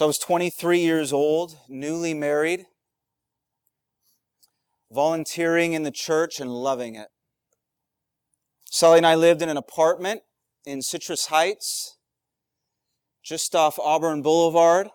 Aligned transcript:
So 0.00 0.06
I 0.06 0.16
was 0.16 0.16
23 0.16 0.78
years 0.78 1.12
old, 1.12 1.58
newly 1.68 2.14
married, 2.14 2.64
volunteering 4.90 5.74
in 5.74 5.82
the 5.82 5.90
church 5.90 6.40
and 6.40 6.50
loving 6.50 6.94
it. 6.94 7.08
Sally 8.64 8.96
and 8.96 9.06
I 9.06 9.14
lived 9.14 9.42
in 9.42 9.50
an 9.50 9.58
apartment 9.58 10.22
in 10.64 10.80
Citrus 10.80 11.26
Heights, 11.26 11.98
just 13.22 13.54
off 13.54 13.78
Auburn 13.78 14.22
Boulevard. 14.22 14.88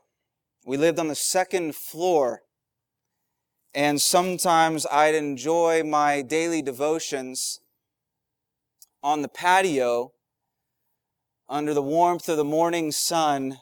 We 0.66 0.76
lived 0.76 0.98
on 0.98 1.08
the 1.08 1.14
second 1.14 1.76
floor. 1.76 2.42
And 3.76 4.02
sometimes 4.02 4.88
I'd 4.92 5.14
enjoy 5.14 5.84
my 5.84 6.24
daily 6.24 6.64
devotions 6.64 7.60
on 9.04 9.22
the 9.22 9.30
patio 9.30 10.14
under 11.48 11.76
the 11.76 11.84
warmth 11.84 12.28
of 12.28 12.38
the 12.38 12.44
morning 12.44 12.92
sun 12.92 13.60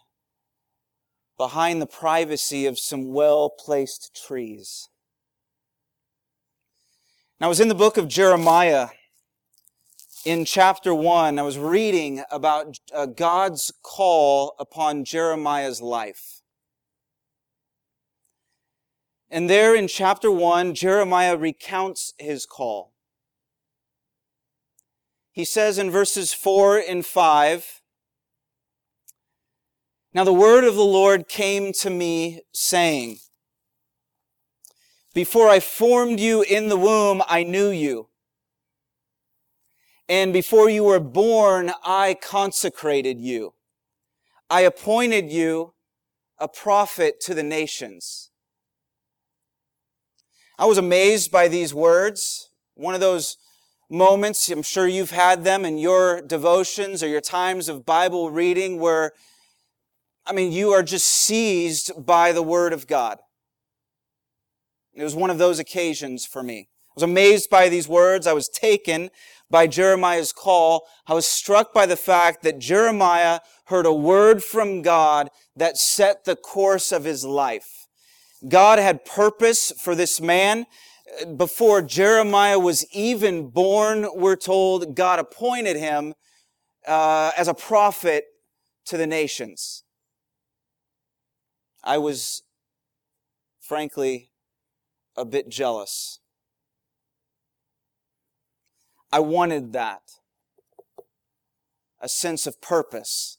behind 1.38 1.82
the 1.82 1.88
privacy 1.88 2.66
of 2.66 2.80
some 2.80 3.12
well 3.12 3.50
placed 3.50 4.16
trees. 4.16 4.90
Now, 7.40 7.48
I 7.48 7.50
was 7.50 7.60
in 7.60 7.68
the 7.68 7.76
book 7.76 7.98
of 7.98 8.08
Jeremiah 8.08 8.90
in 10.26 10.46
chapter 10.46 10.94
1. 10.94 11.38
I 11.38 11.42
was 11.42 11.58
reading 11.58 12.24
about 12.32 12.80
uh, 12.94 13.06
God's 13.06 13.74
call 13.82 14.56
upon 14.60 15.04
Jeremiah's 15.04 15.82
life. 15.82 16.42
And 19.30 19.50
there 19.50 19.76
in 19.76 19.88
chapter 19.88 20.32
1, 20.32 20.76
Jeremiah 20.76 21.36
recounts 21.36 22.14
his 22.20 22.46
call. 22.46 22.94
He 25.32 25.44
says 25.44 25.80
in 25.80 25.90
verses 25.90 26.34
4 26.34 26.78
and 26.78 27.04
5, 27.04 27.82
Now 30.14 30.24
the 30.24 30.34
word 30.34 30.64
of 30.64 30.76
the 30.76 30.84
Lord 30.84 31.28
came 31.28 31.74
to 31.74 31.90
me 31.90 32.42
saying, 32.54 33.18
Before 35.14 35.50
I 35.50 35.60
formed 35.60 36.20
you 36.20 36.44
in 36.44 36.70
the 36.70 36.78
womb, 36.78 37.24
I 37.28 37.44
knew 37.44 37.70
you. 37.70 38.10
And 40.08 40.32
before 40.32 40.70
you 40.70 40.84
were 40.84 41.00
born, 41.00 41.72
I 41.84 42.16
consecrated 42.22 43.20
you. 43.20 43.54
I 44.50 44.62
appointed 44.62 45.32
you 45.32 45.74
a 46.38 46.48
prophet 46.48 47.20
to 47.22 47.34
the 47.34 47.42
nations. 47.42 48.30
I 50.60 50.66
was 50.66 50.78
amazed 50.78 51.32
by 51.32 51.48
these 51.48 51.74
words. 51.74 52.50
One 52.76 52.94
of 52.94 53.02
those 53.02 53.38
moments, 53.90 54.48
I'm 54.50 54.62
sure 54.62 54.88
you've 54.88 55.12
had 55.12 55.44
them 55.44 55.66
in 55.66 55.80
your 55.80 56.22
devotions 56.22 57.02
or 57.02 57.08
your 57.08 57.22
times 57.22 57.68
of 57.68 57.86
Bible 57.86 58.30
reading 58.30 58.80
where, 58.80 59.14
I 60.26 60.34
mean, 60.34 60.52
you 60.52 60.72
are 60.72 60.84
just 60.84 61.06
seized 61.06 61.92
by 62.06 62.32
the 62.32 62.44
Word 62.44 62.72
of 62.72 62.88
God. 62.88 63.20
It 64.94 65.04
was 65.04 65.16
one 65.16 65.30
of 65.30 65.38
those 65.38 65.60
occasions 65.60 66.26
for 66.26 66.44
me. 66.44 66.70
I 66.90 66.94
was 66.96 67.04
amazed 67.04 67.50
by 67.50 67.70
these 67.70 67.88
words. 67.88 68.28
I 68.28 68.34
was 68.34 68.48
taken 68.48 69.10
by 69.50 69.68
Jeremiah's 69.68 70.32
call. 70.32 70.88
I 71.08 71.14
was 71.14 71.26
struck 71.26 71.74
by 71.74 71.86
the 71.86 71.98
fact 71.98 72.44
that 72.44 72.60
Jeremiah 72.60 73.40
heard 73.66 73.86
a 73.86 73.94
word 73.94 74.44
from 74.44 74.82
God 74.82 75.30
that 75.56 75.78
set 75.78 76.26
the 76.26 76.36
course 76.36 76.92
of 76.92 77.04
his 77.04 77.26
life. 77.26 77.88
God 78.48 78.80
had 78.80 79.06
purpose 79.06 79.72
for 79.78 79.96
this 79.96 80.22
man. 80.22 80.66
Before 81.36 81.82
Jeremiah 81.82 82.60
was 82.60 82.86
even 82.94 83.50
born, 83.50 84.08
we're 84.14 84.36
told 84.36 84.96
God 84.96 85.20
appointed 85.20 85.76
him 85.76 86.14
uh, 86.88 87.32
as 87.38 87.48
a 87.48 87.54
prophet 87.54 88.26
to 88.86 88.98
the 88.98 89.08
nations. 89.08 89.84
I 91.84 91.98
was, 91.98 92.44
frankly, 93.60 94.32
a 95.18 95.26
bit 95.26 95.50
jealous. 95.50 96.20
I 99.12 99.20
wanted 99.20 99.74
that. 99.74 100.02
A 102.00 102.10
sense 102.10 102.48
of 102.48 102.62
purpose. 102.62 103.38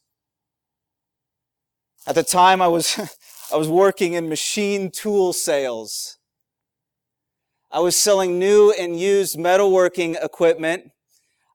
At 2.06 2.14
the 2.14 2.22
time, 2.22 2.60
I 2.60 2.68
was, 2.68 2.98
I 3.52 3.56
was 3.56 3.68
working 3.68 4.12
in 4.12 4.28
machine 4.28 4.90
tool 4.90 5.32
sales. 5.32 6.18
I 7.72 7.80
was 7.80 7.96
selling 7.96 8.38
new 8.38 8.72
and 8.78 9.00
used 9.00 9.36
metalworking 9.36 10.22
equipment. 10.22 10.92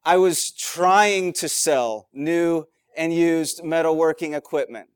I 0.04 0.18
was 0.18 0.52
trying 0.52 1.34
to 1.34 1.48
sell 1.48 2.10
new 2.12 2.66
and 2.98 3.14
used 3.14 3.62
metalworking 3.64 4.36
equipment. 4.36 4.90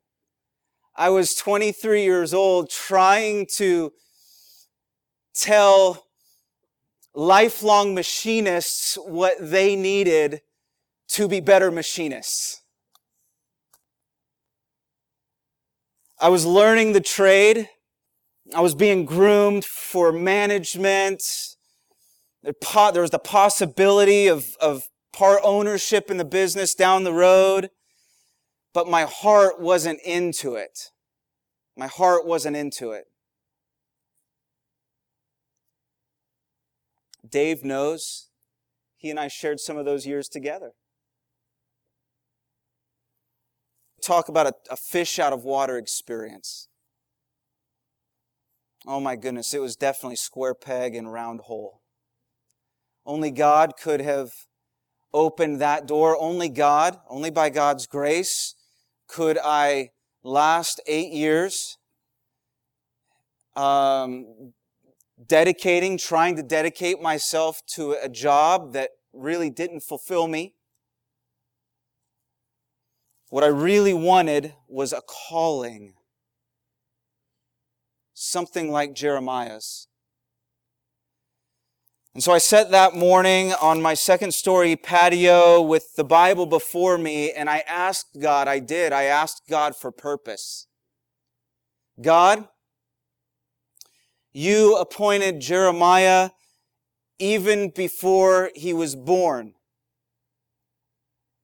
I 0.95 1.09
was 1.09 1.33
23 1.35 2.03
years 2.03 2.33
old 2.33 2.69
trying 2.69 3.47
to 3.55 3.93
tell 5.33 6.05
lifelong 7.15 7.95
machinists 7.95 8.95
what 8.95 9.33
they 9.39 9.75
needed 9.75 10.41
to 11.09 11.27
be 11.27 11.39
better 11.39 11.71
machinists. 11.71 12.61
I 16.19 16.29
was 16.29 16.45
learning 16.45 16.93
the 16.93 17.01
trade. 17.01 17.69
I 18.55 18.61
was 18.61 18.75
being 18.75 19.05
groomed 19.05 19.65
for 19.65 20.11
management. 20.11 21.23
There 22.43 22.53
was 23.01 23.11
the 23.11 23.19
possibility 23.19 24.27
of, 24.27 24.55
of 24.61 24.89
part 25.11 25.41
ownership 25.43 26.11
in 26.11 26.17
the 26.17 26.25
business 26.25 26.75
down 26.75 27.03
the 27.03 27.13
road, 27.13 27.69
but 28.73 28.87
my 28.87 29.03
heart 29.03 29.59
wasn't 29.59 29.99
into 30.01 30.55
it. 30.55 30.91
My 31.77 31.87
heart 31.87 32.25
wasn't 32.25 32.55
into 32.55 32.91
it. 32.91 33.05
Dave 37.27 37.63
knows. 37.63 38.29
He 38.97 39.09
and 39.09 39.19
I 39.19 39.27
shared 39.27 39.59
some 39.59 39.77
of 39.77 39.85
those 39.85 40.05
years 40.05 40.27
together. 40.27 40.73
talk 44.03 44.27
about 44.27 44.47
a, 44.47 44.53
a 44.71 44.75
fish 44.75 45.17
out 45.17 45.33
of 45.33 45.43
water 45.43 45.77
experience. 45.77 46.67
Oh 48.85 48.99
my 48.99 49.15
goodness, 49.15 49.53
it 49.53 49.61
was 49.61 49.75
definitely 49.75 50.17
square 50.17 50.53
peg 50.53 50.93
and 50.93 51.11
round 51.11 51.41
hole. 51.41 51.81
Only 53.05 53.31
God 53.31 53.73
could 53.81 54.01
have 54.01 54.31
opened 55.13 55.61
that 55.61 55.87
door. 55.87 56.17
Only 56.19 56.49
God, 56.49 56.99
only 57.09 57.29
by 57.29 57.49
God's 57.49 57.87
grace, 57.87 58.55
could 59.07 59.37
I 59.43 59.91
last 60.23 60.81
eight 60.87 61.11
years 61.11 61.77
um, 63.55 64.53
dedicating, 65.25 65.97
trying 65.97 66.35
to 66.35 66.43
dedicate 66.43 67.01
myself 67.01 67.61
to 67.75 67.95
a 68.01 68.09
job 68.09 68.73
that 68.73 68.91
really 69.13 69.49
didn't 69.49 69.81
fulfill 69.81 70.27
me. 70.27 70.55
What 73.29 73.43
I 73.43 73.47
really 73.47 73.93
wanted 73.93 74.53
was 74.67 74.93
a 74.93 75.01
calling. 75.01 75.95
Something 78.13 78.71
like 78.71 78.93
Jeremiah's. 78.93 79.87
And 82.13 82.21
so 82.21 82.31
I 82.31 82.37
sat 82.37 82.69
that 82.69 82.93
morning 82.93 83.53
on 83.53 83.81
my 83.81 83.95
second 83.95 84.35
story 84.35 84.75
patio 84.75 85.59
with 85.59 85.95
the 85.95 86.03
Bible 86.03 86.45
before 86.45 86.99
me 86.99 87.31
and 87.31 87.49
I 87.49 87.63
asked 87.67 88.19
God, 88.19 88.47
I 88.47 88.59
did, 88.59 88.93
I 88.93 89.05
asked 89.05 89.43
God 89.49 89.75
for 89.75 89.91
purpose. 89.91 90.67
God, 91.99 92.47
you 94.31 94.75
appointed 94.77 95.41
Jeremiah 95.41 96.29
even 97.17 97.69
before 97.69 98.51
he 98.53 98.73
was 98.73 98.95
born. 98.95 99.55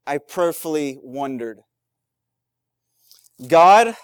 I 0.05 0.19
prayerfully 0.19 0.99
wondered, 1.01 1.61
God, 3.47 3.95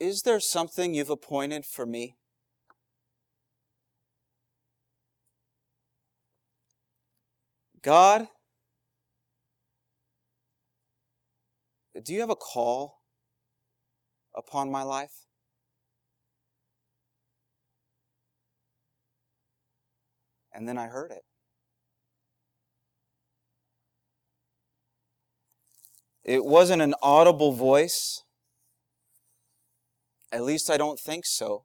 is 0.00 0.22
there 0.22 0.40
something 0.40 0.92
you've 0.92 1.10
appointed 1.10 1.64
for 1.64 1.86
me? 1.86 2.16
God, 7.82 8.28
do 12.02 12.12
you 12.12 12.20
have 12.20 12.30
a 12.30 12.36
call 12.36 13.00
upon 14.36 14.70
my 14.70 14.82
life? 14.82 15.26
And 20.52 20.68
then 20.68 20.76
I 20.76 20.88
heard 20.88 21.10
it. 21.10 21.22
It 26.22 26.44
wasn't 26.44 26.82
an 26.82 26.94
audible 27.02 27.52
voice. 27.52 28.24
At 30.30 30.42
least 30.42 30.70
I 30.70 30.76
don't 30.76 31.00
think 31.00 31.24
so. 31.24 31.64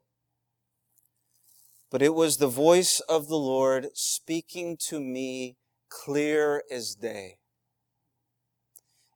But 1.90 2.00
it 2.00 2.14
was 2.14 2.38
the 2.38 2.48
voice 2.48 3.00
of 3.00 3.28
the 3.28 3.36
Lord 3.36 3.88
speaking 3.94 4.76
to 4.88 4.98
me 4.98 5.56
clear 5.88 6.62
as 6.70 6.94
day. 6.94 7.38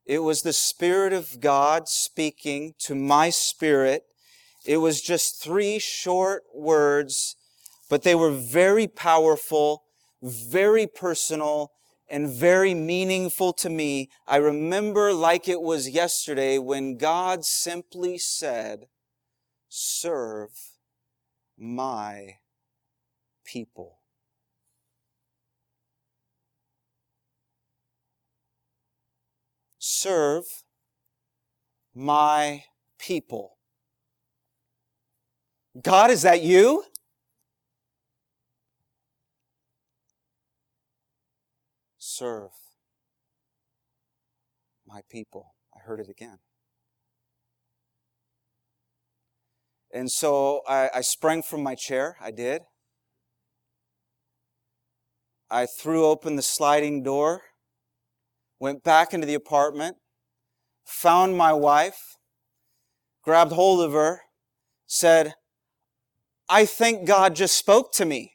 It 0.06 0.20
was 0.20 0.42
the 0.42 0.52
Spirit 0.52 1.12
of 1.12 1.40
God 1.40 1.88
speaking 1.88 2.74
to 2.80 2.94
my 2.94 3.30
spirit. 3.30 4.04
It 4.66 4.78
was 4.78 5.00
just 5.00 5.40
three 5.40 5.78
short 5.78 6.42
words, 6.54 7.36
but 7.88 8.02
they 8.02 8.14
were 8.14 8.32
very 8.32 8.86
powerful, 8.88 9.84
very 10.22 10.86
personal, 10.86 11.72
and 12.08 12.28
very 12.28 12.74
meaningful 12.74 13.52
to 13.52 13.70
me. 13.70 14.10
I 14.26 14.36
remember 14.36 15.12
like 15.12 15.48
it 15.48 15.62
was 15.62 15.88
yesterday 15.88 16.58
when 16.58 16.98
God 16.98 17.44
simply 17.44 18.18
said, 18.18 18.88
serve 19.68 20.50
my 21.56 22.38
people. 23.44 23.99
Serve 29.82 30.44
my 31.94 32.64
people. 32.98 33.56
God, 35.82 36.10
is 36.10 36.20
that 36.20 36.42
you? 36.42 36.84
Serve 41.96 42.50
my 44.86 45.00
people. 45.08 45.54
I 45.74 45.80
heard 45.82 46.00
it 46.00 46.10
again. 46.10 46.40
And 49.92 50.10
so 50.10 50.60
I, 50.68 50.90
I 50.96 51.00
sprang 51.00 51.42
from 51.42 51.62
my 51.62 51.74
chair. 51.74 52.16
I 52.20 52.32
did. 52.32 52.62
I 55.50 55.64
threw 55.64 56.04
open 56.04 56.36
the 56.36 56.42
sliding 56.42 57.02
door, 57.02 57.42
went 58.60 58.84
back 58.84 59.12
into 59.12 59.26
the 59.26 59.34
apartment, 59.34 59.96
found 60.84 61.36
my 61.36 61.52
wife, 61.52 62.16
grabbed 63.24 63.52
hold 63.52 63.82
of 63.82 63.92
her, 63.92 64.20
said, 64.86 65.34
I 66.48 66.66
think 66.66 67.06
God 67.06 67.34
just 67.34 67.56
spoke 67.56 67.92
to 67.94 68.04
me. 68.04 68.34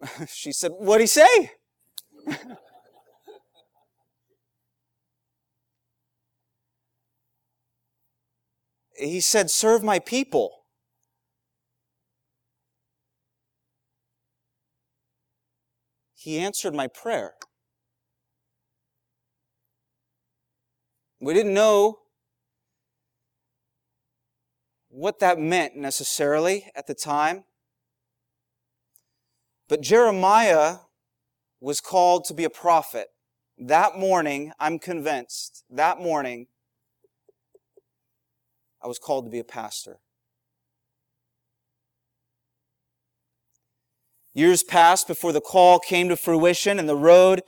she 0.28 0.52
said, 0.52 0.72
What'd 0.72 1.02
he 1.02 1.06
say? 1.06 1.52
he 8.98 9.20
said, 9.20 9.50
Serve 9.50 9.82
my 9.84 9.98
people. 9.98 10.65
He 16.26 16.40
answered 16.40 16.74
my 16.74 16.88
prayer. 16.88 17.34
We 21.20 21.32
didn't 21.34 21.54
know 21.54 22.00
what 24.88 25.20
that 25.20 25.38
meant 25.38 25.76
necessarily 25.76 26.66
at 26.74 26.88
the 26.88 26.94
time. 26.94 27.44
But 29.68 29.82
Jeremiah 29.82 30.78
was 31.60 31.80
called 31.80 32.24
to 32.24 32.34
be 32.34 32.42
a 32.42 32.50
prophet. 32.50 33.06
That 33.56 33.96
morning, 33.96 34.50
I'm 34.58 34.80
convinced, 34.80 35.62
that 35.70 36.00
morning, 36.00 36.48
I 38.82 38.88
was 38.88 38.98
called 38.98 39.26
to 39.26 39.30
be 39.30 39.38
a 39.38 39.44
pastor. 39.44 40.00
Years 44.36 44.62
passed 44.62 45.08
before 45.08 45.32
the 45.32 45.40
call 45.40 45.78
came 45.78 46.10
to 46.10 46.16
fruition 46.16 46.78
and 46.78 46.86
the 46.86 46.94
road 46.94 47.42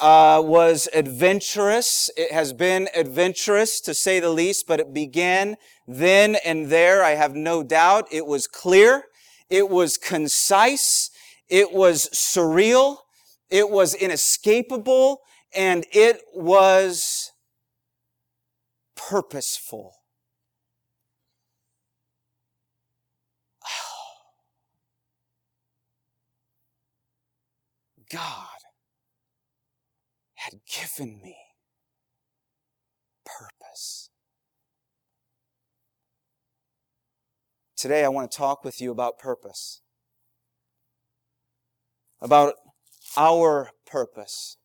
uh, 0.00 0.40
was 0.40 0.88
adventurous. 0.94 2.10
It 2.16 2.30
has 2.30 2.52
been 2.52 2.88
adventurous 2.94 3.80
to 3.80 3.92
say 3.92 4.20
the 4.20 4.30
least, 4.30 4.68
but 4.68 4.78
it 4.78 4.94
began 4.94 5.56
then 5.88 6.36
and 6.44 6.68
there. 6.70 7.02
I 7.02 7.16
have 7.16 7.34
no 7.34 7.64
doubt. 7.64 8.06
It 8.12 8.24
was 8.24 8.46
clear. 8.46 9.06
It 9.50 9.68
was 9.68 9.98
concise. 9.98 11.10
It 11.48 11.72
was 11.72 12.08
surreal. 12.14 12.98
It 13.50 13.68
was 13.68 13.96
inescapable 13.96 15.22
and 15.52 15.86
it 15.90 16.20
was 16.32 17.32
purposeful. 18.94 19.97
God 28.10 28.46
had 30.34 30.60
given 30.66 31.20
me 31.22 31.36
purpose. 33.24 34.10
Today, 37.76 38.04
I 38.04 38.08
want 38.08 38.30
to 38.30 38.36
talk 38.36 38.64
with 38.64 38.80
you 38.80 38.90
about 38.90 39.18
purpose, 39.18 39.82
about 42.20 42.54
our 43.16 43.70
purpose, 43.86 44.56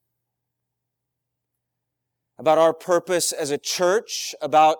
about 2.38 2.58
our 2.58 2.74
purpose 2.74 3.32
as 3.32 3.52
a 3.52 3.58
church, 3.58 4.34
about 4.42 4.78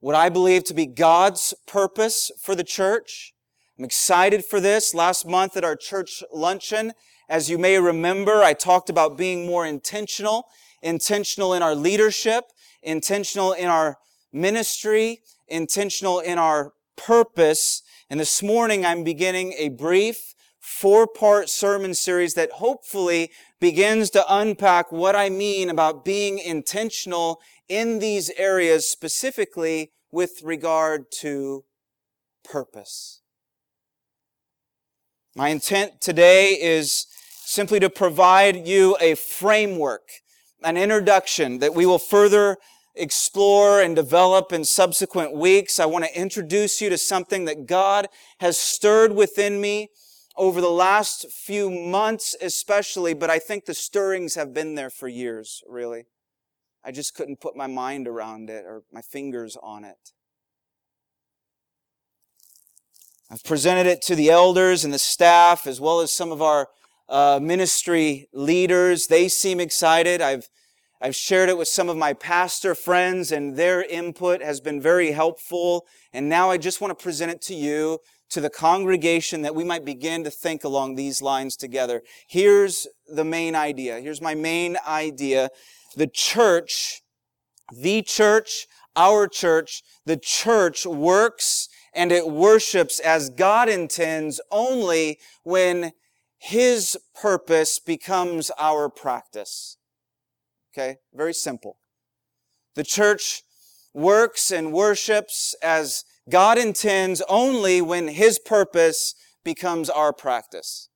what 0.00 0.14
I 0.14 0.28
believe 0.28 0.62
to 0.64 0.74
be 0.74 0.86
God's 0.86 1.54
purpose 1.66 2.30
for 2.40 2.54
the 2.54 2.64
church. 2.64 3.34
I'm 3.78 3.84
excited 3.84 4.42
for 4.42 4.58
this. 4.58 4.94
Last 4.94 5.26
month 5.26 5.54
at 5.54 5.64
our 5.64 5.76
church 5.76 6.22
luncheon, 6.32 6.92
as 7.28 7.50
you 7.50 7.58
may 7.58 7.78
remember, 7.78 8.42
I 8.42 8.54
talked 8.54 8.88
about 8.88 9.18
being 9.18 9.46
more 9.46 9.66
intentional, 9.66 10.46
intentional 10.80 11.52
in 11.52 11.62
our 11.62 11.74
leadership, 11.74 12.44
intentional 12.82 13.52
in 13.52 13.66
our 13.66 13.98
ministry, 14.32 15.20
intentional 15.46 16.20
in 16.20 16.38
our 16.38 16.72
purpose. 16.96 17.82
And 18.08 18.18
this 18.18 18.42
morning 18.42 18.86
I'm 18.86 19.04
beginning 19.04 19.52
a 19.58 19.68
brief 19.68 20.34
four-part 20.58 21.50
sermon 21.50 21.92
series 21.92 22.32
that 22.32 22.52
hopefully 22.52 23.30
begins 23.60 24.08
to 24.10 24.24
unpack 24.26 24.90
what 24.90 25.14
I 25.14 25.28
mean 25.28 25.68
about 25.68 26.02
being 26.02 26.38
intentional 26.38 27.42
in 27.68 27.98
these 27.98 28.30
areas, 28.38 28.88
specifically 28.88 29.92
with 30.10 30.40
regard 30.42 31.10
to 31.20 31.64
purpose. 32.42 33.20
My 35.36 35.50
intent 35.50 36.00
today 36.00 36.52
is 36.58 37.08
simply 37.44 37.78
to 37.80 37.90
provide 37.90 38.66
you 38.66 38.96
a 39.02 39.14
framework, 39.16 40.08
an 40.64 40.78
introduction 40.78 41.58
that 41.58 41.74
we 41.74 41.84
will 41.84 41.98
further 41.98 42.56
explore 42.94 43.82
and 43.82 43.94
develop 43.94 44.50
in 44.50 44.64
subsequent 44.64 45.34
weeks. 45.34 45.78
I 45.78 45.84
want 45.84 46.06
to 46.06 46.18
introduce 46.18 46.80
you 46.80 46.88
to 46.88 46.96
something 46.96 47.44
that 47.44 47.66
God 47.66 48.08
has 48.40 48.56
stirred 48.56 49.12
within 49.12 49.60
me 49.60 49.90
over 50.38 50.62
the 50.62 50.70
last 50.70 51.30
few 51.30 51.68
months, 51.68 52.34
especially, 52.40 53.12
but 53.12 53.28
I 53.28 53.38
think 53.38 53.66
the 53.66 53.74
stirrings 53.74 54.36
have 54.36 54.54
been 54.54 54.74
there 54.74 54.88
for 54.88 55.06
years, 55.06 55.62
really. 55.68 56.04
I 56.82 56.92
just 56.92 57.14
couldn't 57.14 57.42
put 57.42 57.54
my 57.54 57.66
mind 57.66 58.08
around 58.08 58.48
it 58.48 58.64
or 58.64 58.84
my 58.90 59.02
fingers 59.02 59.54
on 59.62 59.84
it. 59.84 60.12
I've 63.28 63.42
presented 63.42 63.86
it 63.86 64.02
to 64.02 64.14
the 64.14 64.30
elders 64.30 64.84
and 64.84 64.94
the 64.94 65.00
staff, 65.00 65.66
as 65.66 65.80
well 65.80 66.00
as 66.00 66.12
some 66.12 66.30
of 66.30 66.40
our 66.40 66.68
uh, 67.08 67.40
ministry 67.42 68.28
leaders. 68.32 69.08
They 69.08 69.28
seem 69.28 69.58
excited. 69.58 70.20
I've 70.20 70.48
I've 71.00 71.16
shared 71.16 71.50
it 71.50 71.58
with 71.58 71.68
some 71.68 71.90
of 71.90 71.96
my 71.96 72.14
pastor 72.14 72.74
friends, 72.74 73.30
and 73.30 73.56
their 73.56 73.82
input 73.82 74.42
has 74.42 74.60
been 74.60 74.80
very 74.80 75.10
helpful. 75.10 75.86
And 76.12 76.28
now 76.28 76.50
I 76.50 76.56
just 76.56 76.80
want 76.80 76.96
to 76.96 77.02
present 77.02 77.30
it 77.30 77.42
to 77.42 77.54
you, 77.54 77.98
to 78.30 78.40
the 78.40 78.48
congregation, 78.48 79.42
that 79.42 79.54
we 79.54 79.62
might 79.62 79.84
begin 79.84 80.24
to 80.24 80.30
think 80.30 80.64
along 80.64 80.94
these 80.94 81.20
lines 81.20 81.54
together. 81.54 82.02
Here's 82.26 82.86
the 83.06 83.24
main 83.24 83.54
idea. 83.54 84.00
Here's 84.00 84.22
my 84.22 84.34
main 84.34 84.78
idea. 84.88 85.50
The 85.96 86.06
church, 86.06 87.02
the 87.70 88.00
church, 88.02 88.66
our 88.94 89.28
church, 89.28 89.82
the 90.06 90.16
church 90.16 90.86
works 90.86 91.68
and 91.96 92.12
it 92.12 92.28
worships 92.28 93.00
as 93.00 93.30
God 93.30 93.68
intends 93.68 94.40
only 94.50 95.18
when 95.42 95.92
his 96.38 96.96
purpose 97.20 97.78
becomes 97.80 98.50
our 98.58 98.88
practice. 98.88 99.78
Okay? 100.72 100.98
Very 101.14 101.34
simple. 101.34 101.78
The 102.74 102.84
church 102.84 103.42
works 103.94 104.50
and 104.50 104.72
worships 104.72 105.54
as 105.62 106.04
God 106.28 106.58
intends 106.58 107.22
only 107.28 107.80
when 107.80 108.08
His 108.08 108.38
purpose 108.38 109.14
becomes 109.44 109.88
our 109.88 110.12
practice. 110.12 110.88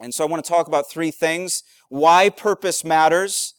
And 0.00 0.14
so 0.14 0.24
I 0.24 0.28
want 0.28 0.44
to 0.44 0.48
talk 0.48 0.68
about 0.68 0.88
three 0.88 1.10
things. 1.10 1.62
Why 1.88 2.30
purpose 2.30 2.84
matters, 2.84 3.54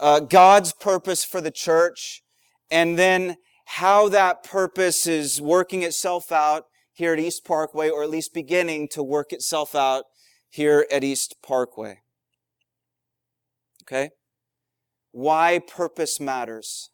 uh, 0.00 0.20
God's 0.20 0.72
purpose 0.72 1.24
for 1.24 1.40
the 1.40 1.52
church, 1.52 2.22
and 2.70 2.98
then 2.98 3.36
how 3.74 4.08
that 4.08 4.42
purpose 4.42 5.06
is 5.06 5.40
working 5.40 5.84
itself 5.84 6.32
out 6.32 6.64
here 6.92 7.12
at 7.12 7.20
East 7.20 7.44
Parkway, 7.44 7.88
or 7.88 8.02
at 8.02 8.10
least 8.10 8.34
beginning 8.34 8.88
to 8.88 9.00
work 9.00 9.32
itself 9.32 9.76
out 9.76 10.06
here 10.48 10.88
at 10.90 11.04
East 11.04 11.36
Parkway. 11.40 12.00
Okay? 13.84 14.10
Why 15.12 15.60
purpose 15.60 16.18
matters. 16.18 16.90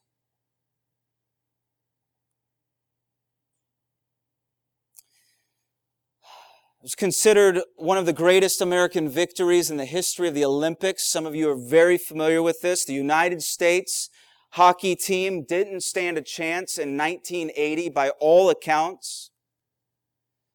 It 6.78 6.82
was 6.82 6.94
considered 6.94 7.62
one 7.76 7.96
of 7.96 8.04
the 8.04 8.12
greatest 8.12 8.60
American 8.60 9.08
victories 9.08 9.70
in 9.70 9.78
the 9.78 9.86
history 9.86 10.28
of 10.28 10.34
the 10.34 10.44
Olympics. 10.44 11.06
Some 11.06 11.24
of 11.24 11.34
you 11.34 11.48
are 11.48 11.56
very 11.56 11.96
familiar 11.96 12.42
with 12.42 12.60
this. 12.60 12.84
The 12.84 12.92
United 12.92 13.42
States 13.42 14.10
hockey 14.50 14.96
team 14.96 15.44
didn't 15.44 15.82
stand 15.82 16.18
a 16.18 16.22
chance 16.22 16.78
in 16.78 16.96
1980 16.96 17.90
by 17.90 18.10
all 18.20 18.50
accounts. 18.50 19.30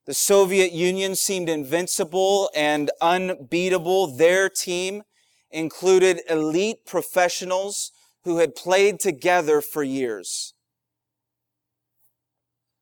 The 0.05 0.13
Soviet 0.13 0.71
Union 0.71 1.15
seemed 1.15 1.47
invincible 1.49 2.49
and 2.55 2.89
unbeatable. 3.01 4.07
Their 4.07 4.49
team 4.49 5.03
included 5.51 6.21
elite 6.29 6.85
professionals 6.85 7.91
who 8.23 8.37
had 8.37 8.55
played 8.55 8.99
together 8.99 9.61
for 9.61 9.83
years. 9.83 10.53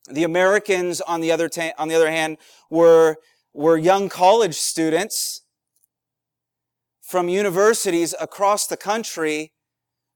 The 0.10 0.24
Americans, 0.24 1.02
on 1.02 1.22
the 1.22 1.32
other, 1.32 1.50
ta- 1.50 1.74
on 1.78 1.88
the 1.88 1.96
other 1.96 2.10
hand, 2.10 2.38
were, 2.70 3.18
were 3.54 3.78
young 3.78 4.10
college 4.10 4.56
students 4.56 5.42
from 7.02 7.30
universities 7.30 8.16
across 8.20 8.68
the 8.68 8.78
country 8.78 9.52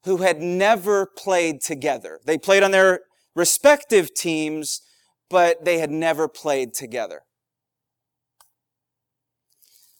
who 0.04 0.18
had 0.18 0.42
never 0.42 1.06
played 1.06 1.62
together. 1.62 2.20
They 2.26 2.38
played 2.38 2.64
on 2.64 2.72
their 2.72 3.02
respective 3.36 4.14
teams, 4.14 4.82
but 5.30 5.66
they 5.66 5.80
had 5.80 5.92
never 5.92 6.28
played 6.28 6.74
together. 6.74 7.22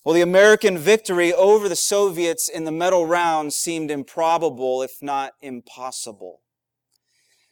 Well, 0.04 0.14
the 0.14 0.22
American 0.22 0.78
victory 0.78 1.34
over 1.34 1.70
the 1.70 1.78
Soviets 1.78 2.50
in 2.50 2.66
the 2.66 2.72
medal 2.72 3.06
round 3.06 3.54
seemed 3.54 3.90
improbable, 3.90 4.82
if 4.82 5.02
not 5.02 5.34
impossible. 5.42 6.42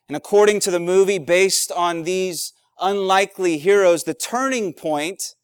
And 0.10 0.18
according 0.18 0.60
to 0.62 0.72
the 0.72 0.80
movie, 0.80 1.20
based 1.20 1.72
on 1.72 2.04
these 2.04 2.52
unlikely 2.82 3.58
heroes, 3.58 4.04
the 4.04 4.14
turning 4.14 4.74
point, 4.74 5.36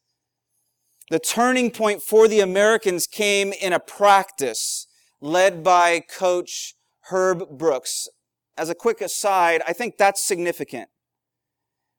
the 1.10 1.18
turning 1.18 1.70
point 1.70 2.02
for 2.02 2.28
the 2.28 2.40
Americans 2.40 3.06
came 3.06 3.54
in 3.54 3.72
a 3.72 3.80
practice 3.80 4.86
led 5.22 5.64
by 5.64 6.00
coach 6.00 6.74
Herb 7.10 7.58
Brooks. 7.58 8.08
As 8.56 8.68
a 8.68 8.74
quick 8.74 9.00
aside, 9.00 9.62
I 9.66 9.72
think 9.72 9.96
that's 9.96 10.22
significant. 10.22 10.88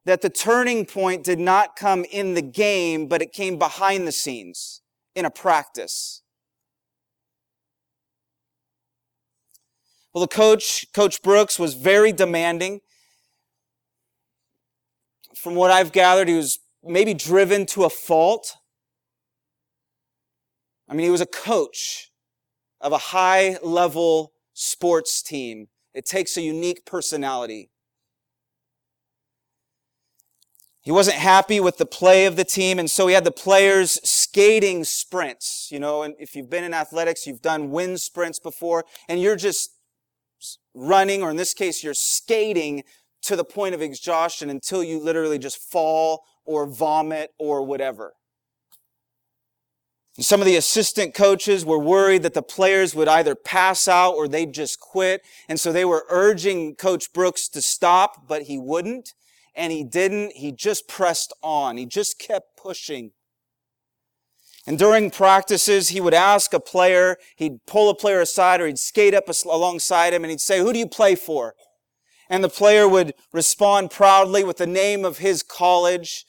That 0.06 0.22
the 0.22 0.30
turning 0.30 0.86
point 0.86 1.24
did 1.24 1.40
not 1.40 1.76
come 1.76 2.06
in 2.06 2.34
the 2.34 2.42
game, 2.42 3.08
but 3.08 3.22
it 3.22 3.32
came 3.32 3.58
behind 3.58 4.08
the 4.08 4.12
scenes 4.12 4.82
in 5.16 5.26
a 5.26 5.30
practice. 5.30 6.22
Well, 10.14 10.22
the 10.22 10.28
coach, 10.28 10.88
Coach 10.94 11.22
Brooks, 11.22 11.60
was 11.60 11.76
very 11.76 12.12
demanding. 12.12 12.82
From 15.36 15.56
what 15.56 15.72
I've 15.72 15.92
gathered, 15.92 16.28
he 16.28 16.36
was 16.36 16.60
maybe 16.84 17.14
driven 17.14 17.66
to 17.68 17.84
a 17.84 17.90
fault. 17.90 18.58
I 20.90 20.94
mean, 20.94 21.06
he 21.06 21.12
was 21.12 21.22
a 21.22 21.28
coach 21.28 22.12
of 22.82 22.92
a 22.92 22.98
high 22.98 23.58
level 23.62 24.34
sports 24.60 25.22
team. 25.22 25.70
It 25.94 26.06
takes 26.06 26.36
a 26.36 26.42
unique 26.42 26.86
personality. 26.86 27.70
He 30.82 30.92
wasn't 30.92 31.18
happy 31.18 31.62
with 31.62 31.78
the 31.78 31.86
play 31.86 32.26
of 32.26 32.36
the 32.36 32.44
team, 32.44 32.78
and 32.78 32.92
so 32.92 33.08
he 33.08 33.14
had 33.14 33.24
the 33.24 33.32
players 33.32 34.02
skating 34.04 34.84
sprints. 34.84 35.70
You 35.72 35.80
know, 35.80 36.04
and 36.04 36.14
if 36.20 36.36
you've 36.36 36.50
been 36.50 36.66
in 36.66 36.74
athletics, 36.74 37.26
you've 37.26 37.42
done 37.42 37.72
wind 37.72 38.02
sprints 38.02 38.40
before, 38.40 38.84
and 39.08 39.22
you're 39.22 39.38
just 39.38 39.72
running, 40.74 41.24
or 41.24 41.30
in 41.30 41.38
this 41.38 41.54
case, 41.54 41.82
you're 41.82 41.94
skating 41.94 42.84
to 43.22 43.38
the 43.38 43.46
point 43.46 43.76
of 43.76 43.82
exhaustion 43.82 44.50
until 44.50 44.84
you 44.84 45.00
literally 45.00 45.40
just 45.40 45.58
fall 45.58 46.24
or 46.44 46.66
vomit 46.66 47.32
or 47.38 47.64
whatever. 47.64 48.14
And 50.18 50.26
some 50.26 50.42
of 50.42 50.46
the 50.46 50.58
assistant 50.58 51.14
coaches 51.14 51.66
were 51.66 51.80
worried 51.80 52.24
that 52.24 52.34
the 52.34 52.42
players 52.42 52.94
would 52.94 53.08
either 53.08 53.36
pass 53.36 53.88
out 53.88 54.16
or 54.16 54.28
they'd 54.28 54.54
just 54.54 54.80
quit. 54.80 55.22
And 55.48 55.60
so 55.60 55.72
they 55.72 55.86
were 55.86 56.06
urging 56.10 56.76
Coach 56.76 57.14
Brooks 57.14 57.48
to 57.50 57.62
stop, 57.62 58.28
but 58.28 58.44
he 58.44 58.58
wouldn't 58.58 59.14
and 59.56 59.72
he 59.72 59.84
didn't. 59.84 60.34
He 60.34 60.52
just 60.52 60.88
pressed 60.88 61.34
on. 61.42 61.78
He 61.78 61.86
just 61.86 62.20
kept 62.20 62.58
pushing. 62.58 63.12
And 64.68 64.78
during 64.78 65.10
practices, 65.10 65.90
he 65.90 66.02
would 66.02 66.14
ask 66.14 66.54
a 66.54 66.60
player, 66.60 67.18
he'd 67.36 67.66
pull 67.66 67.90
a 67.90 67.96
player 67.96 68.22
aside 68.22 68.62
or 68.62 68.68
he'd 68.68 68.78
skate 68.78 69.14
up 69.14 69.26
alongside 69.46 70.14
him 70.14 70.24
and 70.24 70.32
he'd 70.32 70.42
say, 70.42 70.60
who 70.60 70.74
do 70.74 70.80
you 70.80 70.88
play 70.88 71.16
for? 71.16 71.56
And 72.30 72.44
the 72.44 72.50
player 72.50 72.88
would 72.88 73.14
respond 73.34 73.90
proudly 73.90 74.44
with 74.44 74.58
the 74.58 74.68
name 74.68 75.04
of 75.06 75.18
his 75.18 75.42
college. 75.42 76.26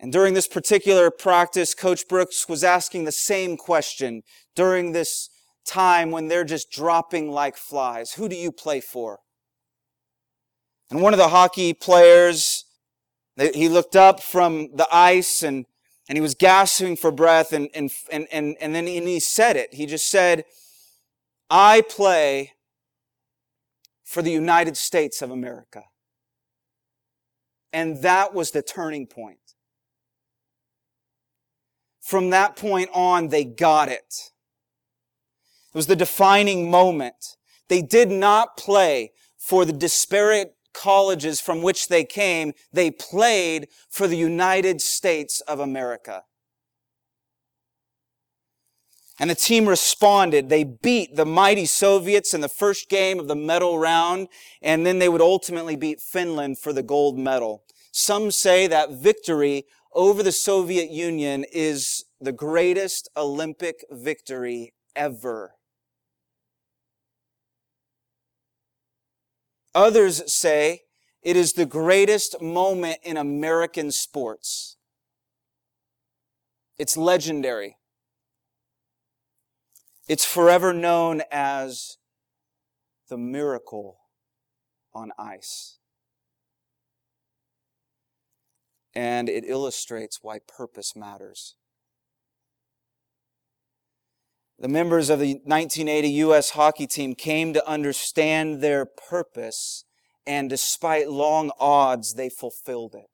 And 0.00 0.12
during 0.12 0.34
this 0.34 0.48
particular 0.48 1.10
practice, 1.10 1.74
Coach 1.74 2.08
Brooks 2.08 2.48
was 2.48 2.64
asking 2.64 3.04
the 3.04 3.12
same 3.12 3.56
question 3.56 4.22
during 4.54 4.92
this 4.92 5.30
time 5.64 6.10
when 6.10 6.28
they're 6.28 6.44
just 6.44 6.70
dropping 6.70 7.30
like 7.30 7.56
flies. 7.56 8.14
Who 8.14 8.28
do 8.28 8.36
you 8.36 8.52
play 8.52 8.80
for? 8.80 9.20
And 10.90 11.00
one 11.00 11.14
of 11.14 11.18
the 11.18 11.28
hockey 11.28 11.72
players, 11.72 12.64
he 13.36 13.68
looked 13.68 13.96
up 13.96 14.20
from 14.20 14.76
the 14.76 14.86
ice 14.92 15.42
and, 15.42 15.64
and 16.08 16.16
he 16.16 16.22
was 16.22 16.34
gasping 16.34 16.96
for 16.96 17.10
breath 17.10 17.52
and, 17.52 17.68
and, 17.74 17.90
and, 18.12 18.28
and, 18.30 18.56
and 18.60 18.74
then 18.74 18.86
he 18.86 19.20
said 19.20 19.56
it. 19.56 19.74
He 19.74 19.86
just 19.86 20.08
said, 20.08 20.44
I 21.48 21.82
play 21.88 22.52
for 24.04 24.22
the 24.22 24.30
United 24.30 24.76
States 24.76 25.22
of 25.22 25.30
America. 25.30 25.84
And 27.72 28.02
that 28.02 28.34
was 28.34 28.52
the 28.52 28.62
turning 28.62 29.06
point. 29.06 29.38
From 32.04 32.28
that 32.30 32.54
point 32.54 32.90
on, 32.92 33.28
they 33.28 33.44
got 33.44 33.88
it. 33.88 34.30
It 35.68 35.74
was 35.74 35.86
the 35.86 35.96
defining 35.96 36.70
moment. 36.70 37.36
They 37.68 37.80
did 37.80 38.10
not 38.10 38.58
play 38.58 39.12
for 39.38 39.64
the 39.64 39.72
disparate 39.72 40.54
colleges 40.74 41.40
from 41.40 41.62
which 41.62 41.88
they 41.88 42.04
came, 42.04 42.52
they 42.72 42.90
played 42.90 43.68
for 43.88 44.06
the 44.06 44.16
United 44.18 44.82
States 44.82 45.40
of 45.42 45.60
America. 45.60 46.24
And 49.18 49.30
the 49.30 49.34
team 49.34 49.66
responded. 49.66 50.48
They 50.48 50.64
beat 50.64 51.14
the 51.14 51.24
mighty 51.24 51.66
Soviets 51.66 52.34
in 52.34 52.40
the 52.42 52.48
first 52.48 52.90
game 52.90 53.18
of 53.20 53.28
the 53.28 53.36
medal 53.36 53.78
round, 53.78 54.28
and 54.60 54.84
then 54.84 54.98
they 54.98 55.08
would 55.08 55.22
ultimately 55.22 55.76
beat 55.76 56.00
Finland 56.00 56.58
for 56.58 56.72
the 56.72 56.82
gold 56.82 57.16
medal. 57.16 57.62
Some 57.92 58.32
say 58.32 58.66
that 58.66 58.90
victory 58.90 59.66
over 59.94 60.22
the 60.22 60.32
Soviet 60.32 60.90
Union 60.90 61.44
is 61.52 62.04
the 62.20 62.32
greatest 62.32 63.08
Olympic 63.16 63.84
victory 63.90 64.74
ever. 64.96 65.54
Others 69.74 70.32
say 70.32 70.82
it 71.22 71.36
is 71.36 71.52
the 71.52 71.66
greatest 71.66 72.40
moment 72.40 72.98
in 73.02 73.16
American 73.16 73.90
sports. 73.90 74.76
It's 76.78 76.96
legendary. 76.96 77.76
It's 80.08 80.24
forever 80.24 80.72
known 80.72 81.22
as 81.30 81.98
the 83.08 83.16
miracle 83.16 83.98
on 84.92 85.12
ice. 85.18 85.78
And 88.94 89.28
it 89.28 89.44
illustrates 89.46 90.20
why 90.22 90.38
purpose 90.46 90.94
matters. 90.94 91.56
The 94.58 94.68
members 94.68 95.10
of 95.10 95.18
the 95.18 95.34
1980 95.44 96.08
U.S. 96.10 96.50
hockey 96.50 96.86
team 96.86 97.14
came 97.14 97.52
to 97.54 97.68
understand 97.68 98.60
their 98.60 98.86
purpose, 98.86 99.84
and 100.26 100.48
despite 100.48 101.10
long 101.10 101.50
odds, 101.58 102.14
they 102.14 102.28
fulfilled 102.28 102.94
it. 102.94 103.06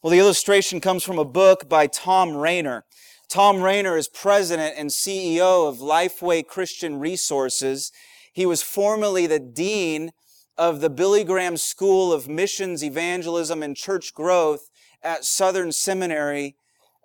Well, 0.00 0.12
the 0.12 0.18
illustration 0.18 0.80
comes 0.80 1.02
from 1.02 1.18
a 1.18 1.24
book 1.24 1.68
by 1.68 1.88
Thom 1.88 2.36
Rainer. 2.36 2.84
Thom 3.30 3.62
Rainer 3.62 3.96
is 3.96 4.06
president 4.06 4.74
and 4.76 4.90
CEO 4.90 5.68
of 5.68 5.78
Lifeway 5.78 6.46
Christian 6.46 7.00
Resources. 7.00 7.90
He 8.32 8.46
was 8.46 8.62
formerly 8.62 9.26
the 9.26 9.40
dean 9.40 10.12
of 10.56 10.80
the 10.80 10.90
Billy 10.90 11.24
Graham 11.24 11.56
School 11.56 12.12
of 12.12 12.28
Missions, 12.28 12.82
Evangelism, 12.82 13.62
and 13.62 13.76
Church 13.76 14.14
Growth 14.14 14.70
at 15.02 15.24
Southern 15.24 15.72
Seminary 15.72 16.56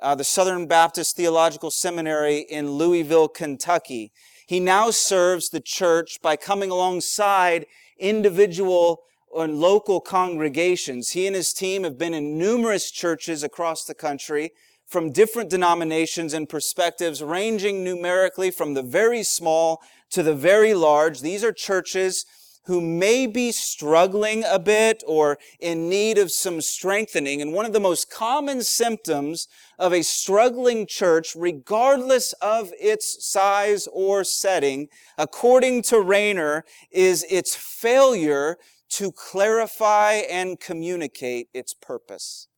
uh, 0.01 0.15
the 0.15 0.23
Southern 0.23 0.65
Baptist 0.65 1.15
Theological 1.15 1.71
Seminary 1.71 2.39
in 2.49 2.71
Louisville, 2.71 3.27
Kentucky. 3.27 4.11
He 4.47 4.59
now 4.59 4.91
serves 4.91 5.49
the 5.49 5.59
church 5.59 6.21
by 6.21 6.35
coming 6.35 6.71
alongside 6.71 7.65
individual 7.97 9.03
and 9.35 9.59
local 9.59 10.01
congregations. 10.01 11.11
He 11.11 11.27
and 11.27 11.35
his 11.35 11.53
team 11.53 11.83
have 11.83 11.97
been 11.97 12.13
in 12.13 12.37
numerous 12.37 12.89
churches 12.89 13.43
across 13.43 13.85
the 13.85 13.93
country 13.93 14.51
from 14.87 15.11
different 15.11 15.51
denominations 15.51 16.33
and 16.33 16.49
perspectives, 16.49 17.21
ranging 17.21 17.83
numerically 17.83 18.49
from 18.49 18.73
the 18.73 18.81
very 18.81 19.21
small 19.21 19.83
to 20.09 20.23
the 20.23 20.33
very 20.33 20.73
large. 20.73 21.21
These 21.21 21.43
are 21.43 21.51
churches 21.51 22.25
who 22.69 22.79
may 22.79 23.25
be 23.25 23.51
struggling 23.51 24.43
a 24.47 24.59
bit 24.59 25.03
or 25.07 25.39
in 25.59 25.89
need 25.89 26.19
of 26.19 26.31
some 26.31 26.61
strengthening. 26.61 27.41
And 27.41 27.51
one 27.51 27.65
of 27.65 27.73
the 27.73 27.79
most 27.79 28.11
common 28.11 28.61
symptoms 28.61 29.47
of 29.79 29.91
a 29.91 30.03
struggling 30.03 30.85
church, 30.85 31.35
regardless 31.35 32.33
of 32.33 32.71
its 32.79 33.25
size 33.25 33.87
or 33.91 34.23
setting, 34.23 34.87
according 35.17 35.81
to 35.81 35.99
Rainer, 35.99 36.63
is 36.91 37.25
its 37.27 37.55
failure 37.55 38.57
to 38.89 39.11
clarify 39.11 40.21
and 40.29 40.59
communicate 40.59 41.47
its 41.55 41.73
purpose. 41.73 42.49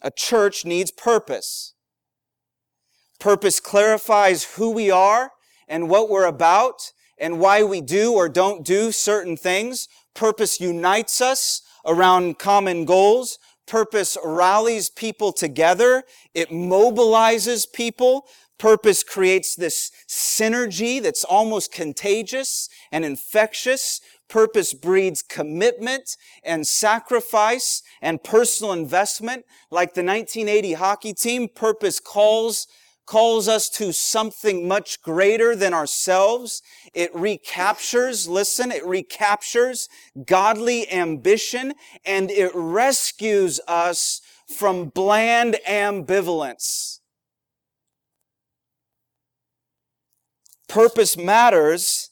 A 0.00 0.10
church 0.10 0.64
needs 0.64 0.90
purpose. 0.90 1.74
Purpose 3.20 3.60
clarifies 3.60 4.54
who 4.54 4.70
we 4.70 4.90
are 4.90 5.32
and 5.68 5.88
what 5.88 6.08
we're 6.08 6.26
about 6.26 6.92
and 7.18 7.40
why 7.40 7.62
we 7.62 7.80
do 7.80 8.12
or 8.12 8.28
don't 8.28 8.64
do 8.64 8.92
certain 8.92 9.36
things. 9.36 9.88
Purpose 10.14 10.60
unites 10.60 11.20
us 11.20 11.62
around 11.84 12.38
common 12.38 12.84
goals. 12.84 13.38
Purpose 13.66 14.16
rallies 14.24 14.90
people 14.90 15.32
together. 15.32 16.04
It 16.34 16.50
mobilizes 16.50 17.70
people. 17.70 18.26
Purpose 18.58 19.02
creates 19.02 19.54
this 19.54 19.90
synergy 20.08 21.02
that's 21.02 21.24
almost 21.24 21.72
contagious 21.72 22.68
and 22.90 23.04
infectious. 23.04 24.00
Purpose 24.28 24.72
breeds 24.72 25.22
commitment 25.22 26.16
and 26.42 26.66
sacrifice 26.66 27.82
and 28.00 28.22
personal 28.24 28.72
investment. 28.72 29.44
Like 29.70 29.94
the 29.94 30.02
1980 30.02 30.72
hockey 30.74 31.12
team, 31.12 31.48
purpose 31.48 32.00
calls 32.00 32.66
calls 33.06 33.46
us 33.48 33.68
to 33.70 33.92
something 33.92 34.66
much 34.66 35.00
greater 35.00 35.54
than 35.54 35.72
ourselves. 35.72 36.60
It 36.92 37.14
recaptures, 37.14 38.28
listen, 38.28 38.72
it 38.72 38.84
recaptures 38.84 39.88
godly 40.26 40.90
ambition 40.92 41.74
and 42.04 42.30
it 42.30 42.50
rescues 42.54 43.60
us 43.68 44.20
from 44.48 44.86
bland 44.86 45.56
ambivalence. 45.68 47.00
Purpose 50.68 51.16
matters 51.16 52.10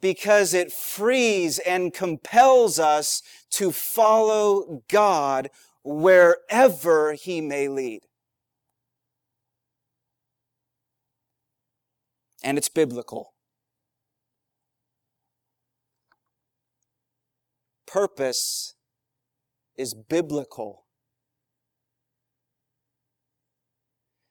because 0.00 0.52
it 0.52 0.70
frees 0.70 1.58
and 1.60 1.92
compels 1.92 2.78
us 2.78 3.22
to 3.50 3.72
follow 3.72 4.82
God 4.88 5.50
wherever 5.82 7.14
He 7.14 7.40
may 7.40 7.68
lead. 7.68 8.02
And 12.46 12.56
it's 12.56 12.68
biblical. 12.68 13.32
Purpose 17.88 18.74
is 19.76 19.94
biblical. 19.94 20.84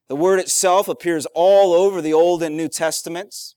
The 0.07 0.15
word 0.15 0.39
itself 0.39 0.87
appears 0.87 1.27
all 1.35 1.73
over 1.73 2.01
the 2.01 2.13
Old 2.13 2.41
and 2.41 2.55
New 2.55 2.69
Testaments. 2.69 3.55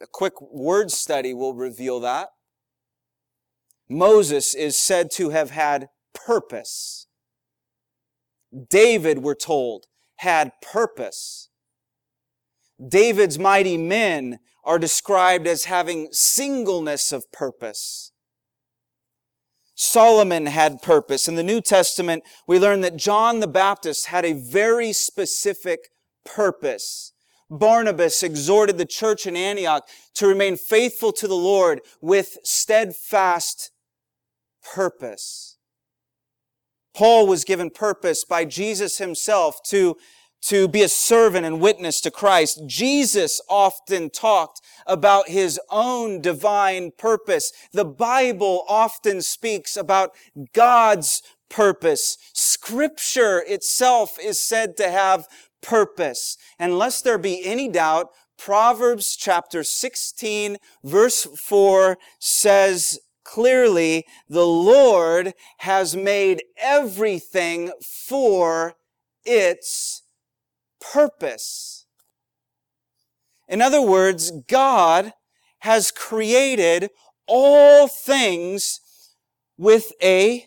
A 0.00 0.06
quick 0.06 0.40
word 0.40 0.90
study 0.90 1.34
will 1.34 1.52
reveal 1.52 2.00
that. 2.00 2.30
Moses 3.90 4.54
is 4.54 4.78
said 4.78 5.10
to 5.16 5.28
have 5.28 5.50
had 5.50 5.90
purpose. 6.14 7.08
David, 8.70 9.18
we're 9.18 9.34
told, 9.34 9.84
had 10.16 10.52
purpose. 10.62 11.47
David's 12.86 13.38
mighty 13.38 13.76
men 13.76 14.38
are 14.64 14.78
described 14.78 15.46
as 15.46 15.64
having 15.64 16.08
singleness 16.12 17.12
of 17.12 17.30
purpose. 17.32 18.12
Solomon 19.74 20.46
had 20.46 20.82
purpose. 20.82 21.28
In 21.28 21.36
the 21.36 21.42
New 21.42 21.60
Testament, 21.60 22.24
we 22.46 22.58
learn 22.58 22.80
that 22.80 22.96
John 22.96 23.40
the 23.40 23.46
Baptist 23.46 24.06
had 24.06 24.24
a 24.24 24.32
very 24.32 24.92
specific 24.92 25.90
purpose. 26.24 27.12
Barnabas 27.48 28.22
exhorted 28.22 28.76
the 28.76 28.84
church 28.84 29.26
in 29.26 29.36
Antioch 29.36 29.88
to 30.14 30.26
remain 30.26 30.56
faithful 30.56 31.12
to 31.12 31.28
the 31.28 31.36
Lord 31.36 31.80
with 32.00 32.38
steadfast 32.44 33.70
purpose. 34.74 35.58
Paul 36.94 37.26
was 37.28 37.44
given 37.44 37.70
purpose 37.70 38.24
by 38.24 38.44
Jesus 38.44 38.98
himself 38.98 39.62
to, 39.68 39.96
to 40.42 40.68
be 40.68 40.82
a 40.82 40.88
servant 40.88 41.44
and 41.44 41.60
witness 41.60 42.00
to 42.02 42.10
Christ. 42.10 42.62
Jesus 42.66 43.40
often 43.48 44.10
talked 44.10 44.60
about 44.86 45.28
his 45.28 45.60
own 45.70 46.20
divine 46.20 46.92
purpose. 46.96 47.52
The 47.72 47.84
Bible 47.84 48.64
often 48.68 49.22
speaks 49.22 49.76
about 49.76 50.12
God's 50.52 51.22
purpose. 51.48 52.18
Scripture 52.32 53.42
itself 53.46 54.18
is 54.22 54.38
said 54.38 54.76
to 54.76 54.90
have 54.90 55.26
purpose. 55.60 56.36
And 56.58 56.78
lest 56.78 57.04
there 57.04 57.18
be 57.18 57.44
any 57.44 57.68
doubt, 57.68 58.10
Proverbs 58.36 59.16
chapter 59.16 59.64
16 59.64 60.58
verse 60.84 61.24
4 61.24 61.98
says 62.20 63.00
clearly, 63.24 64.06
the 64.28 64.46
Lord 64.46 65.34
has 65.58 65.94
made 65.96 66.42
everything 66.56 67.72
for 67.82 68.74
its 69.24 70.02
purpose. 70.80 71.86
In 73.48 73.62
other 73.62 73.82
words, 73.82 74.30
God 74.48 75.12
has 75.60 75.90
created 75.90 76.90
all 77.26 77.88
things 77.88 78.80
with 79.56 79.92
a 80.02 80.46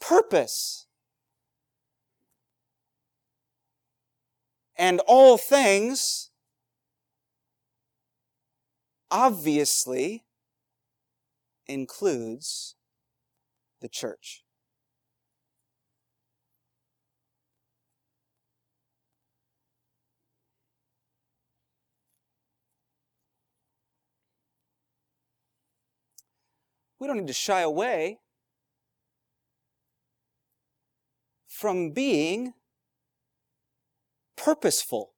purpose. 0.00 0.82
and 4.82 5.00
all 5.06 5.38
things 5.38 6.30
obviously 9.12 10.24
includes 11.68 12.74
the 13.80 13.88
church. 13.88 14.41
We 27.02 27.08
don't 27.08 27.16
need 27.16 27.26
to 27.26 27.32
shy 27.32 27.62
away 27.62 28.20
from 31.48 31.90
being 31.90 32.52
purposeful. 34.36 35.10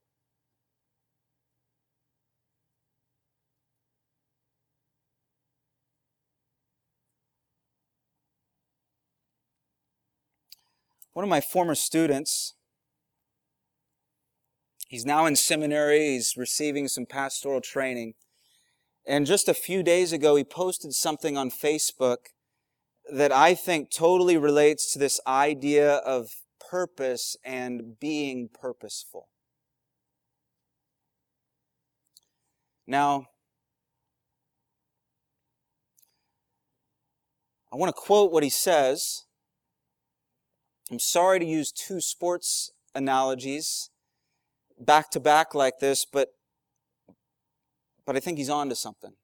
One 11.12 11.22
of 11.22 11.28
my 11.28 11.42
former 11.42 11.74
students, 11.74 12.54
he's 14.88 15.04
now 15.04 15.26
in 15.26 15.36
seminary, 15.36 16.12
he's 16.12 16.34
receiving 16.34 16.88
some 16.88 17.04
pastoral 17.04 17.60
training. 17.60 18.14
And 19.06 19.26
just 19.26 19.48
a 19.48 19.54
few 19.54 19.82
days 19.82 20.12
ago, 20.12 20.34
he 20.36 20.44
posted 20.44 20.94
something 20.94 21.36
on 21.36 21.50
Facebook 21.50 22.28
that 23.12 23.32
I 23.32 23.54
think 23.54 23.90
totally 23.90 24.38
relates 24.38 24.92
to 24.92 24.98
this 24.98 25.20
idea 25.26 25.96
of 25.96 26.36
purpose 26.70 27.36
and 27.44 27.98
being 28.00 28.48
purposeful. 28.48 29.28
Now, 32.86 33.26
I 37.72 37.76
want 37.76 37.94
to 37.94 38.00
quote 38.00 38.32
what 38.32 38.42
he 38.42 38.50
says. 38.50 39.24
I'm 40.90 40.98
sorry 40.98 41.38
to 41.40 41.44
use 41.44 41.72
two 41.72 42.00
sports 42.00 42.70
analogies 42.94 43.90
back 44.78 45.10
to 45.10 45.20
back 45.20 45.54
like 45.54 45.78
this, 45.80 46.04
but 46.04 46.33
but 48.06 48.16
I 48.16 48.20
think 48.20 48.38
he's 48.38 48.50
on 48.50 48.68
to 48.68 48.74
something. 48.74 49.14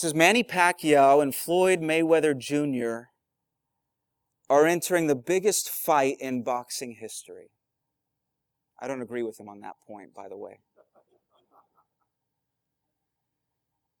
says 0.00 0.14
Manny 0.14 0.42
Pacquiao 0.42 1.22
and 1.22 1.34
Floyd 1.34 1.82
Mayweather 1.82 2.34
Jr. 2.36 3.10
are 4.48 4.66
entering 4.66 5.08
the 5.08 5.14
biggest 5.14 5.68
fight 5.68 6.16
in 6.20 6.42
boxing 6.42 6.92
history. 6.92 7.50
I 8.80 8.88
don't 8.88 9.02
agree 9.02 9.22
with 9.22 9.38
him 9.38 9.50
on 9.50 9.60
that 9.60 9.74
point, 9.86 10.14
by 10.14 10.30
the 10.30 10.38
way. 10.38 10.60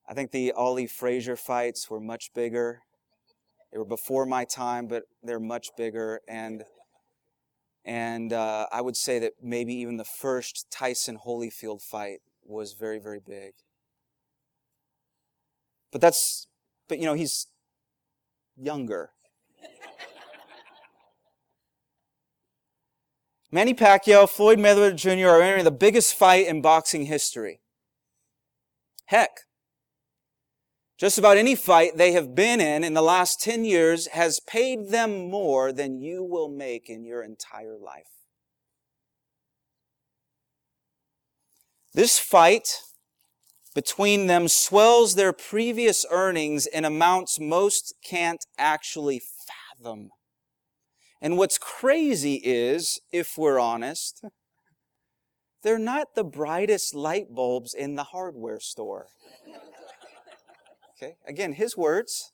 I 0.08 0.14
think 0.14 0.30
the 0.30 0.52
Ali 0.52 0.86
Frazier 0.86 1.36
fights 1.36 1.90
were 1.90 2.00
much 2.00 2.32
bigger. 2.34 2.80
They 3.72 3.78
were 3.78 3.84
before 3.84 4.26
my 4.26 4.44
time, 4.44 4.86
but 4.86 5.04
they're 5.22 5.40
much 5.40 5.70
bigger. 5.76 6.20
And 6.28 6.64
and 7.84 8.32
uh, 8.32 8.66
I 8.70 8.80
would 8.80 8.96
say 8.96 9.18
that 9.20 9.34
maybe 9.42 9.74
even 9.74 9.96
the 9.96 10.04
first 10.04 10.70
Tyson 10.70 11.18
Holyfield 11.24 11.82
fight 11.82 12.20
was 12.44 12.74
very, 12.74 12.98
very 12.98 13.20
big. 13.20 13.54
But 15.90 16.00
that's, 16.00 16.46
but 16.88 16.98
you 16.98 17.06
know, 17.06 17.14
he's 17.14 17.46
younger. 18.56 19.10
Manny 23.52 23.74
Pacquiao, 23.74 24.28
Floyd 24.28 24.60
Mayweather 24.60 24.94
Jr. 24.94 25.28
are 25.28 25.42
entering 25.42 25.64
the 25.64 25.72
biggest 25.72 26.14
fight 26.14 26.46
in 26.46 26.62
boxing 26.62 27.06
history. 27.06 27.60
Heck, 29.06 29.30
just 31.00 31.16
about 31.16 31.38
any 31.38 31.54
fight 31.54 31.96
they 31.96 32.12
have 32.12 32.34
been 32.34 32.60
in 32.60 32.84
in 32.84 32.92
the 32.92 33.00
last 33.00 33.40
10 33.40 33.64
years 33.64 34.06
has 34.08 34.38
paid 34.38 34.90
them 34.90 35.30
more 35.30 35.72
than 35.72 35.98
you 35.98 36.22
will 36.22 36.50
make 36.50 36.90
in 36.90 37.06
your 37.06 37.22
entire 37.22 37.78
life. 37.78 38.04
This 41.94 42.18
fight 42.18 42.82
between 43.74 44.26
them 44.26 44.46
swells 44.46 45.14
their 45.14 45.32
previous 45.32 46.04
earnings 46.10 46.66
in 46.66 46.84
amounts 46.84 47.40
most 47.40 47.94
can't 48.04 48.44
actually 48.58 49.22
fathom. 49.78 50.10
And 51.22 51.38
what's 51.38 51.56
crazy 51.56 52.42
is, 52.44 53.00
if 53.10 53.38
we're 53.38 53.58
honest, 53.58 54.22
they're 55.62 55.78
not 55.78 56.14
the 56.14 56.24
brightest 56.24 56.94
light 56.94 57.34
bulbs 57.34 57.72
in 57.72 57.94
the 57.94 58.04
hardware 58.04 58.60
store. 58.60 59.06
Okay, 61.02 61.16
again, 61.26 61.54
his 61.54 61.76
words. 61.76 62.32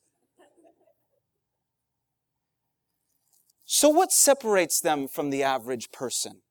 So, 3.64 3.88
what 3.88 4.10
separates 4.10 4.80
them 4.80 5.06
from 5.06 5.30
the 5.30 5.42
average 5.42 5.92
person? 5.92 6.42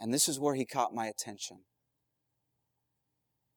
And 0.00 0.12
this 0.12 0.28
is 0.28 0.38
where 0.38 0.54
he 0.54 0.64
caught 0.64 0.94
my 0.94 1.06
attention. 1.06 1.60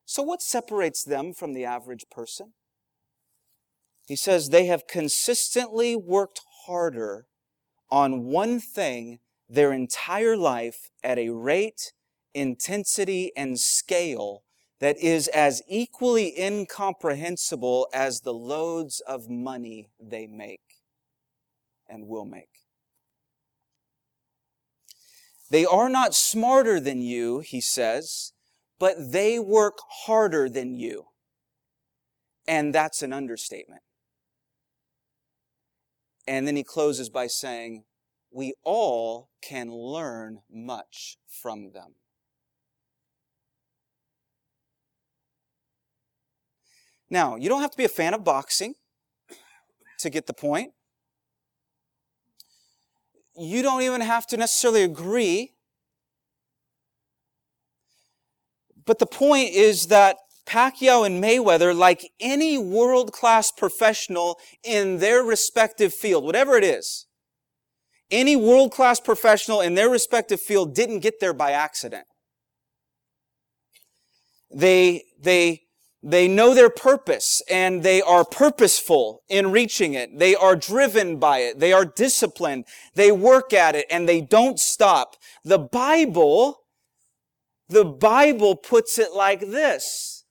So, 0.06 0.24
what 0.24 0.42
separates 0.42 1.04
them 1.04 1.34
from 1.34 1.54
the 1.54 1.66
average 1.66 2.06
person? 2.10 2.54
He 4.08 4.16
says 4.16 4.50
they 4.50 4.66
have 4.68 4.88
consistently 4.88 5.96
worked 5.96 6.42
harder 6.66 7.28
on 7.90 8.26
one 8.26 8.60
thing 8.60 9.20
their 9.50 9.74
entire 9.74 10.38
life 10.38 10.92
at 11.04 11.18
a 11.18 11.30
rate, 11.30 11.92
intensity, 12.34 13.32
and 13.36 13.60
scale 13.60 14.44
that 14.84 14.98
is 14.98 15.30
as 15.30 15.62
equally 15.70 16.38
incomprehensible 16.38 17.88
as 17.94 18.20
the 18.20 18.34
loads 18.34 19.00
of 19.08 19.30
money 19.30 19.88
they 19.98 20.28
make 20.28 20.84
and 21.88 22.06
will 22.06 22.26
make. 22.26 22.50
They 25.50 25.64
are 25.66 25.88
not 25.88 26.14
smarter 26.14 26.82
than 26.82 27.02
you, 27.02 27.40
he 27.40 27.62
says, 27.62 28.34
but 28.78 29.14
they 29.14 29.40
work 29.40 29.78
harder 30.06 30.50
than 30.50 30.76
you. 30.76 31.06
And 32.46 32.76
that's 32.76 33.02
an 33.02 33.14
understatement. 33.14 33.84
And 36.28 36.46
then 36.46 36.58
he 36.58 36.64
closes 36.66 37.10
by 37.10 37.28
saying, 37.28 37.86
We 38.32 38.54
all 38.66 39.30
can 39.42 39.72
learn 39.72 40.42
much 40.52 41.16
from 41.26 41.72
them. 41.72 41.96
Now, 47.14 47.36
you 47.36 47.48
don't 47.48 47.62
have 47.62 47.70
to 47.70 47.78
be 47.78 47.84
a 47.84 47.90
fan 47.90 48.16
of 48.16 48.24
boxing 48.24 48.74
to 50.00 50.10
get 50.10 50.26
the 50.26 50.34
point. 50.34 50.72
You 53.38 53.62
don't 53.62 53.84
even 53.84 54.02
have 54.02 54.26
to 54.28 54.36
necessarily 54.36 54.82
agree. 54.82 55.54
But 58.84 58.98
the 58.98 59.06
point 59.06 59.52
is 59.52 59.88
that 59.88 60.18
Pacquiao 60.48 61.06
and 61.06 61.24
Mayweather, 61.24 61.78
like 61.78 62.10
any 62.20 62.58
world 62.58 63.12
class 63.12 63.52
professional 63.52 64.40
in 64.64 64.98
their 64.98 65.22
respective 65.22 65.94
field, 65.94 66.24
whatever 66.24 66.58
it 66.58 66.64
is, 66.64 67.06
any 68.10 68.36
world 68.36 68.72
class 68.72 69.00
professional 69.00 69.62
in 69.62 69.76
their 69.76 69.88
respective 69.88 70.42
field 70.42 70.74
didn't 70.74 71.02
get 71.02 71.20
there 71.20 71.34
by 71.34 71.52
accident. 71.52 72.08
They, 74.52 75.04
they 75.22 75.64
they 76.06 76.28
know 76.28 76.54
their 76.54 76.70
purpose 76.70 77.42
and 77.50 77.82
they 77.82 78.02
are 78.02 78.26
purposeful 78.26 79.24
in 79.30 79.52
reaching 79.52 79.94
it. 79.94 80.20
They 80.20 80.36
are 80.36 80.56
driven 80.56 81.18
by 81.18 81.40
it. 81.40 81.60
They 81.60 81.72
are 81.72 81.86
disciplined. 81.86 82.66
They 82.94 83.10
work 83.10 83.54
at 83.54 83.74
it 83.76 83.86
and 83.90 84.08
they 84.08 84.20
don't 84.20 84.60
stop. 84.60 85.16
The 85.46 85.60
Bible, 85.60 86.60
the 87.70 87.86
Bible 87.86 88.58
puts 88.58 89.00
it 89.00 89.14
like 89.14 89.40
this. 89.40 90.26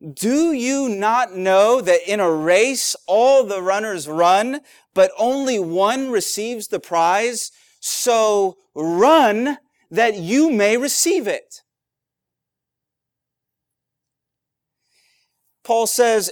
Do 0.00 0.52
you 0.52 0.88
not 0.88 1.34
know 1.36 1.82
that 1.82 2.10
in 2.10 2.20
a 2.20 2.32
race 2.32 2.96
all 3.06 3.44
the 3.44 3.62
runners 3.62 4.08
run, 4.08 4.60
but 4.94 5.10
only 5.18 5.58
one 5.58 6.10
receives 6.10 6.68
the 6.68 6.80
prize? 6.80 7.52
So 7.80 8.56
run 8.74 9.58
that 9.90 10.16
you 10.16 10.50
may 10.50 10.78
receive 10.78 11.26
it. 11.26 11.62
Paul 15.66 15.88
says, 15.88 16.30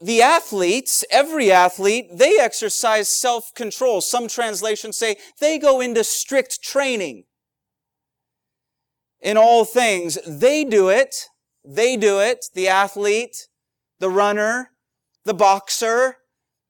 the 0.00 0.22
athletes, 0.22 1.04
every 1.10 1.52
athlete, 1.52 2.06
they 2.10 2.38
exercise 2.38 3.10
self-control. 3.10 4.00
Some 4.00 4.26
translations 4.26 4.96
say 4.96 5.16
they 5.38 5.58
go 5.58 5.82
into 5.82 6.02
strict 6.02 6.62
training. 6.62 7.24
In 9.20 9.36
all 9.36 9.66
things, 9.66 10.18
they 10.26 10.64
do 10.64 10.88
it. 10.88 11.26
They 11.62 11.96
do 11.96 12.20
it. 12.20 12.46
The 12.54 12.68
athlete, 12.68 13.48
the 13.98 14.08
runner, 14.08 14.70
the 15.24 15.34
boxer, 15.34 16.16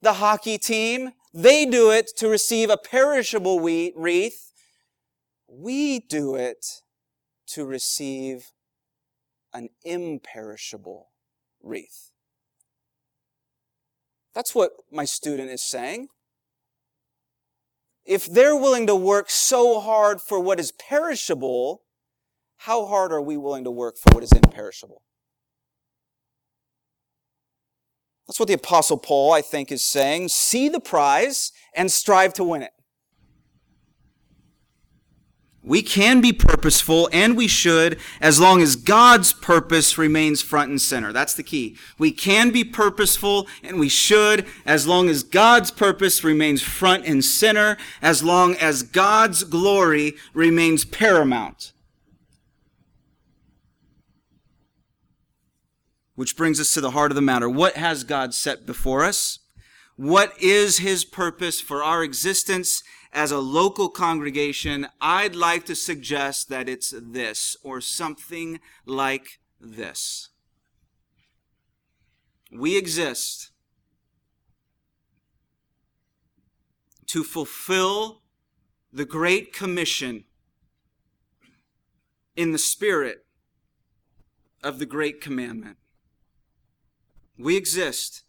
the 0.03 0.15
hockey 0.15 0.59
team, 0.59 1.13
they 1.33 1.65
do 1.65 1.93
it 1.93 2.11
to 2.17 2.29
receive 2.29 2.71
a 2.71 2.79
perishable 2.79 3.61
wreath. 3.61 4.53
We 5.47 6.01
do 6.01 6.35
it 6.35 6.83
to 7.49 7.65
receive 7.65 8.53
an 9.53 9.69
imperishable 9.85 11.08
wreath. 11.63 12.11
That's 14.35 14.55
what 14.55 14.73
my 14.93 15.05
student 15.05 15.51
is 15.51 15.63
saying. 15.63 16.09
If 18.05 18.27
they're 18.27 18.57
willing 18.57 18.87
to 18.87 18.95
work 18.95 19.31
so 19.31 19.81
hard 19.81 20.21
for 20.21 20.41
what 20.41 20.59
is 20.59 20.73
perishable, 20.73 21.83
how 22.59 22.87
hard 22.87 23.13
are 23.13 23.21
we 23.21 23.37
willing 23.37 23.65
to 23.65 23.71
work 23.71 23.97
for 23.99 24.15
what 24.15 24.23
is 24.23 24.33
imperishable? 24.33 25.03
That's 28.27 28.39
what 28.39 28.49
the 28.49 28.55
Apostle 28.55 28.99
Paul, 28.99 29.33
I 29.33 29.43
think, 29.43 29.73
is 29.73 29.83
saying. 29.83 30.29
See 30.29 30.69
the 30.69 30.81
prize 30.81 31.51
and 31.75 31.91
strive 31.91 32.35
to 32.35 32.45
win 32.45 32.63
it. 32.63 32.73
We 35.63 35.83
can 35.83 36.21
be 36.21 36.33
purposeful 36.33 37.11
and 37.13 37.37
we 37.37 37.49
should 37.49 37.99
as 38.21 38.39
long 38.39 38.63
as 38.63 38.77
God's 38.77 39.33
purpose 39.33 39.99
remains 39.99 40.41
front 40.41 40.71
and 40.71 40.81
center. 40.81 41.13
That's 41.13 41.35
the 41.35 41.43
key. 41.43 41.77
We 41.99 42.13
can 42.13 42.51
be 42.51 42.63
purposeful 42.65 43.49
and 43.63 43.79
we 43.79 43.89
should 43.89 44.47
as 44.65 44.87
long 44.87 45.09
as 45.09 45.23
God's 45.23 45.71
purpose 45.71 46.23
remains 46.23 46.63
front 46.63 47.05
and 47.07 47.25
center, 47.25 47.77
as 48.01 48.23
long 48.23 48.55
as 48.55 48.83
God's 48.83 49.45
glory 49.45 50.15
remains 50.33 50.85
paramount. 50.85 51.73
Which 56.15 56.37
brings 56.37 56.61
us 56.61 56.73
to 56.75 56.81
the 56.81 56.93
heart 56.93 57.11
of 57.11 57.17
the 57.17 57.23
matter. 57.23 57.49
What 57.49 57.77
has 57.77 58.05
God 58.05 58.33
set 58.33 58.65
before 58.65 59.05
us? 59.05 59.41
What 59.97 60.33
is 60.41 60.79
His 60.79 61.05
purpose 61.05 61.61
for 61.61 61.83
our 61.83 62.05
existence 62.05 62.83
as 63.13 63.31
a 63.31 63.39
local 63.39 63.89
congregation, 63.89 64.87
I'd 65.01 65.35
like 65.35 65.65
to 65.67 65.75
suggest 65.75 66.49
that 66.49 66.69
it's 66.69 66.95
this 66.97 67.57
or 67.63 67.81
something 67.81 68.61
like 68.85 69.41
this. 69.61 70.31
We 72.53 72.77
exist 72.77 73.51
to 77.07 77.25
fulfill 77.25 78.23
the 78.93 79.05
Great 79.05 79.53
Commission 79.53 80.25
in 82.37 82.53
the 82.53 82.59
spirit 82.59 83.27
of 84.63 84.79
the 84.79 84.87
Great 84.87 85.21
Commandment. 85.21 85.77
We 87.39 87.57
exist 87.57 88.25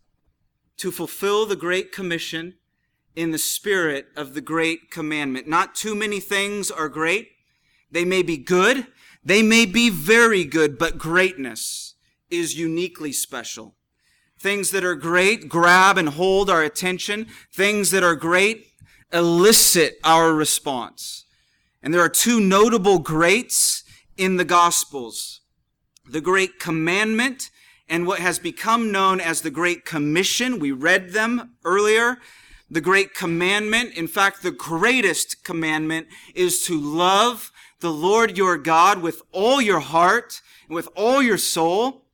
to 0.78 0.92
fulfill 0.92 1.46
the 1.46 1.56
Great 1.56 1.92
Commission 1.92 2.56
in 3.20 3.32
the 3.32 3.38
spirit 3.38 4.08
of 4.16 4.34
the 4.34 4.40
great 4.40 4.90
commandment. 4.90 5.46
Not 5.46 5.76
too 5.76 5.94
many 5.94 6.22
things 6.22 6.72
are 6.72 6.88
great. 6.88 7.28
They 7.92 8.06
may 8.06 8.24
be 8.24 8.38
good. 8.38 8.88
They 9.26 9.44
may 9.44 9.66
be 9.66 9.90
very 9.90 10.46
good, 10.46 10.78
but 10.78 10.98
greatness 10.98 11.96
is 12.30 12.58
uniquely 12.58 13.12
special. 13.12 13.76
Things 14.40 14.72
that 14.72 14.86
are 14.86 14.96
great 14.96 15.50
grab 15.50 15.98
and 15.98 16.08
hold 16.08 16.50
our 16.50 16.64
attention. 16.64 17.28
Things 17.54 17.92
that 17.92 18.04
are 18.04 18.16
great 18.16 18.68
elicit 19.12 20.00
our 20.06 20.34
response. 20.34 21.26
And 21.84 21.94
there 21.94 22.02
are 22.02 22.08
two 22.08 22.40
notable 22.40 23.00
greats 23.00 23.84
in 24.16 24.38
the 24.38 24.46
Gospels. 24.46 25.42
The 26.10 26.22
great 26.22 26.58
commandment 26.58 27.50
and 27.90 28.08
what 28.08 28.20
has 28.20 28.40
become 28.40 28.94
known 28.94 29.20
as 29.20 29.42
the 29.42 29.52
Great 29.52 29.84
Commission. 29.84 30.58
We 30.58 30.72
read 30.72 31.10
them 31.10 31.56
earlier. 31.66 32.20
The 32.72 32.82
Great 32.82 33.16
Commandment, 33.16 33.96
in 33.96 34.08
fact, 34.08 34.44
the 34.44 34.52
greatest 34.52 35.44
commandment 35.44 36.08
is 36.36 36.64
to 36.66 36.80
love 36.80 37.52
the 37.80 37.92
Lord 37.92 38.38
your 38.38 38.58
God 38.58 39.02
with 39.02 39.22
all 39.32 39.60
your 39.60 39.80
heart 39.80 40.42
and 40.68 40.76
with 40.76 40.88
all 40.96 41.22
your 41.22 41.38
soul 41.38 42.06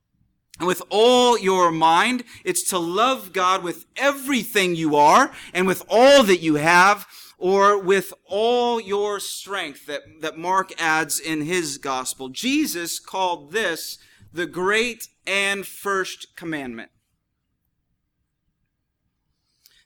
and 0.57 0.67
with 0.67 0.81
all 0.89 1.37
your 1.37 1.71
mind. 1.71 2.23
It's 2.45 2.63
to 2.69 2.77
love 2.77 3.33
God 3.33 3.63
with 3.63 3.85
everything 3.97 4.75
you 4.75 4.95
are 4.95 5.31
and 5.53 5.67
with 5.67 5.83
all 5.89 6.23
that 6.23 6.41
you 6.41 6.55
have 6.55 7.05
or 7.37 7.77
with 7.77 8.13
all 8.25 8.79
your 8.79 9.19
strength 9.19 9.87
that, 9.87 10.03
that 10.21 10.37
Mark 10.37 10.71
adds 10.81 11.19
in 11.19 11.41
his 11.41 11.77
gospel. 11.77 12.29
Jesus 12.29 12.99
called 12.99 13.51
this 13.51 13.97
the 14.31 14.45
great 14.45 15.09
and 15.27 15.65
first 15.65 16.35
commandment. 16.35 16.91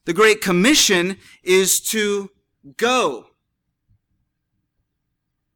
The 0.09 0.13
Great 0.15 0.41
Commission 0.41 1.17
is 1.43 1.79
to 1.91 2.31
go 2.77 3.27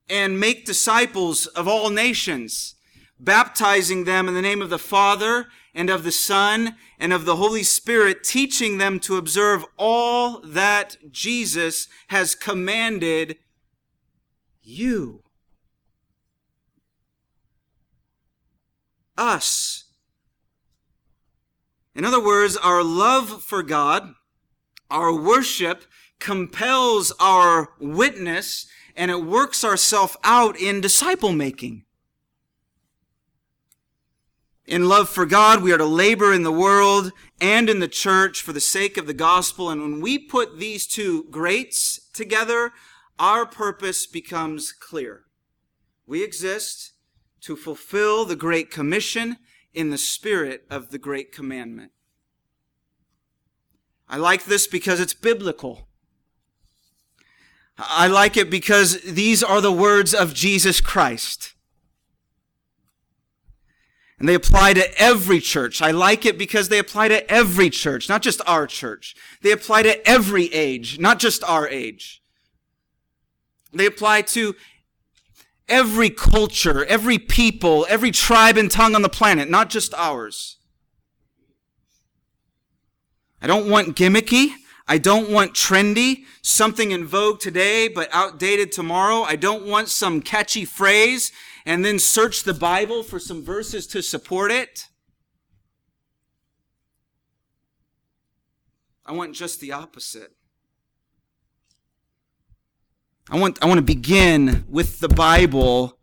and 0.07 0.39
make 0.39 0.63
disciples 0.63 1.47
of 1.47 1.67
all 1.67 1.89
nations, 1.89 2.75
baptizing 3.19 4.03
them 4.03 4.27
in 4.27 4.35
the 4.35 4.43
name 4.43 4.61
of 4.61 4.69
the 4.69 4.77
Father 4.77 5.47
and 5.73 5.89
of 5.89 6.03
the 6.03 6.11
Son 6.11 6.75
and 6.99 7.11
of 7.11 7.25
the 7.25 7.37
Holy 7.37 7.63
Spirit, 7.63 8.23
teaching 8.23 8.77
them 8.77 8.99
to 8.99 9.17
observe 9.17 9.65
all 9.75 10.39
that 10.41 10.97
Jesus 11.09 11.87
has 12.09 12.35
commanded 12.35 13.37
you. 14.61 15.23
Us. 19.17 19.85
In 21.95 22.05
other 22.05 22.23
words, 22.23 22.55
our 22.55 22.83
love 22.83 23.41
for 23.41 23.63
God, 23.63 24.13
our 24.93 25.13
worship 25.13 25.85
compels 26.19 27.11
our 27.19 27.73
witness 27.79 28.67
and 28.95 29.09
it 29.09 29.25
works 29.25 29.63
ourself 29.63 30.15
out 30.23 30.55
in 30.57 30.79
disciple 30.79 31.33
making. 31.33 31.83
In 34.65 34.87
love 34.87 35.09
for 35.09 35.25
God, 35.25 35.61
we 35.61 35.73
are 35.73 35.77
to 35.77 35.85
labor 35.85 36.31
in 36.31 36.43
the 36.43 36.51
world 36.51 37.11
and 37.41 37.69
in 37.69 37.79
the 37.79 37.87
church 37.87 38.41
for 38.41 38.53
the 38.53 38.61
sake 38.61 38.95
of 38.95 39.07
the 39.07 39.13
gospel. 39.13 39.69
And 39.69 39.81
when 39.81 39.99
we 39.99 40.17
put 40.17 40.59
these 40.59 40.87
two 40.87 41.25
greats 41.29 41.99
together, 42.13 42.71
our 43.19 43.45
purpose 43.45 44.05
becomes 44.05 44.71
clear. 44.71 45.23
We 46.05 46.23
exist 46.23 46.93
to 47.41 47.55
fulfill 47.55 48.25
the 48.25 48.35
Great 48.35 48.71
Commission 48.71 49.37
in 49.73 49.89
the 49.89 49.97
spirit 49.97 50.65
of 50.69 50.91
the 50.91 50.99
Great 50.99 51.31
Commandment. 51.31 51.92
I 54.13 54.17
like 54.17 54.45
this 54.45 54.67
because 54.67 54.99
it's 54.99 55.15
biblical. 55.15 55.87
I 57.79 58.05
like 58.05 58.37
it 58.37 58.51
because 58.51 59.01
these 59.01 59.41
are 59.41 59.59
the 59.59 59.71
words 59.71 60.13
of 60.13 60.35
Jesus 60.35 60.79
Christ. 60.81 61.55
And 64.19 64.29
they 64.29 64.35
apply 64.35 64.73
to 64.73 65.01
every 65.01 65.39
church. 65.39 65.81
I 65.81 65.89
like 65.89 66.27
it 66.27 66.37
because 66.37 66.69
they 66.69 66.77
apply 66.77 67.07
to 67.07 67.27
every 67.27 67.71
church, 67.71 68.07
not 68.07 68.21
just 68.21 68.39
our 68.45 68.67
church. 68.67 69.15
They 69.41 69.51
apply 69.51 69.81
to 69.81 70.07
every 70.07 70.45
age, 70.53 70.99
not 70.99 71.17
just 71.17 71.43
our 71.45 71.67
age. 71.67 72.21
They 73.73 73.87
apply 73.87 74.21
to 74.33 74.53
every 75.67 76.11
culture, 76.11 76.85
every 76.85 77.17
people, 77.17 77.87
every 77.89 78.11
tribe 78.11 78.57
and 78.57 78.69
tongue 78.69 78.93
on 78.93 79.01
the 79.01 79.09
planet, 79.09 79.49
not 79.49 79.71
just 79.71 79.91
ours. 79.95 80.59
I 83.43 83.47
don't 83.47 83.69
want 83.69 83.97
gimmicky. 83.97 84.53
I 84.87 84.97
don't 84.97 85.29
want 85.29 85.53
trendy, 85.53 86.23
something 86.41 86.91
in 86.91 87.05
vogue 87.05 87.39
today 87.39 87.87
but 87.89 88.09
outdated 88.11 88.71
tomorrow. 88.71 89.21
I 89.23 89.35
don't 89.35 89.65
want 89.65 89.89
some 89.89 90.21
catchy 90.21 90.65
phrase 90.65 91.31
and 91.65 91.83
then 91.83 91.99
search 91.99 92.43
the 92.43 92.53
Bible 92.53 93.03
for 93.03 93.19
some 93.19 93.43
verses 93.43 93.85
to 93.87 94.01
support 94.01 94.51
it. 94.51 94.87
I 99.05 99.11
want 99.11 99.35
just 99.35 99.59
the 99.59 99.73
opposite. 99.73 100.31
I 103.29 103.37
want, 103.37 103.61
I 103.61 103.67
want 103.67 103.77
to 103.77 103.85
begin 103.85 104.65
with 104.69 104.99
the 104.99 105.09
Bible 105.09 105.97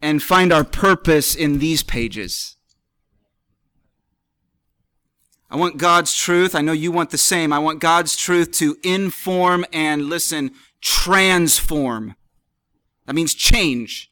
and 0.00 0.22
find 0.22 0.52
our 0.52 0.64
purpose 0.64 1.34
in 1.34 1.58
these 1.58 1.82
pages. 1.82 2.53
I 5.54 5.56
want 5.56 5.76
God's 5.76 6.16
truth. 6.16 6.56
I 6.56 6.62
know 6.62 6.72
you 6.72 6.90
want 6.90 7.10
the 7.10 7.16
same. 7.16 7.52
I 7.52 7.60
want 7.60 7.78
God's 7.78 8.16
truth 8.16 8.50
to 8.54 8.76
inform 8.82 9.64
and 9.72 10.06
listen, 10.06 10.50
transform. 10.80 12.16
That 13.06 13.14
means 13.14 13.34
change, 13.34 14.10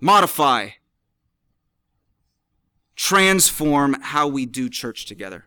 modify, 0.00 0.68
transform 2.94 3.96
how 4.00 4.28
we 4.28 4.46
do 4.46 4.70
church 4.70 5.06
together. 5.06 5.46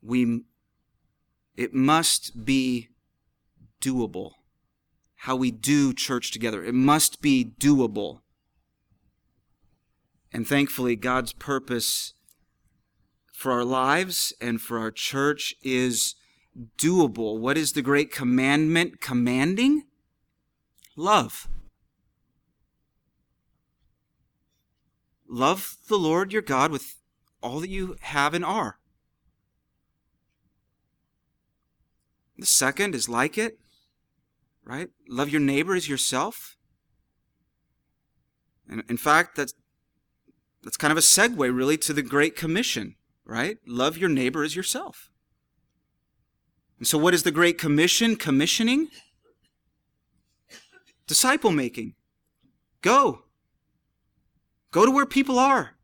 We, 0.00 0.44
it 1.58 1.74
must 1.74 2.46
be 2.46 2.88
doable. 3.82 4.30
How 5.16 5.36
we 5.36 5.50
do 5.50 5.92
church 5.92 6.30
together. 6.30 6.64
It 6.64 6.74
must 6.74 7.20
be 7.20 7.52
doable. 7.60 8.20
And 10.32 10.46
thankfully, 10.46 10.96
God's 10.96 11.32
purpose 11.32 12.14
for 13.32 13.52
our 13.52 13.64
lives 13.64 14.32
and 14.40 14.60
for 14.60 14.78
our 14.78 14.90
church 14.90 15.54
is 15.62 16.14
doable. 16.78 17.38
What 17.38 17.58
is 17.58 17.72
the 17.72 17.82
great 17.82 18.10
commandment 18.10 19.00
commanding? 19.00 19.84
Love. 20.96 21.48
Love 25.28 25.76
the 25.88 25.98
Lord 25.98 26.32
your 26.32 26.42
God 26.42 26.70
with 26.70 26.96
all 27.42 27.60
that 27.60 27.70
you 27.70 27.96
have 28.00 28.34
and 28.34 28.44
are. 28.44 28.78
The 32.38 32.46
second 32.46 32.94
is 32.94 33.08
like 33.08 33.38
it, 33.38 33.58
right? 34.64 34.88
Love 35.08 35.28
your 35.28 35.40
neighbor 35.40 35.74
as 35.74 35.88
yourself. 35.88 36.56
And 38.68 38.82
in 38.88 38.96
fact, 38.96 39.36
that's 39.36 39.54
that's 40.62 40.76
kind 40.76 40.92
of 40.92 40.98
a 40.98 41.02
segue, 41.02 41.54
really, 41.54 41.76
to 41.78 41.92
the 41.92 42.02
Great 42.02 42.36
Commission, 42.36 42.94
right? 43.24 43.58
Love 43.66 43.98
your 43.98 44.08
neighbor 44.08 44.44
as 44.44 44.54
yourself. 44.54 45.10
And 46.78 46.86
so, 46.86 46.98
what 46.98 47.14
is 47.14 47.22
the 47.22 47.30
Great 47.30 47.58
Commission 47.58 48.16
commissioning? 48.16 48.88
Disciple 51.06 51.50
making. 51.50 51.94
Go. 52.80 53.24
Go 54.70 54.86
to 54.86 54.90
where 54.90 55.06
people 55.06 55.38
are. 55.38 55.76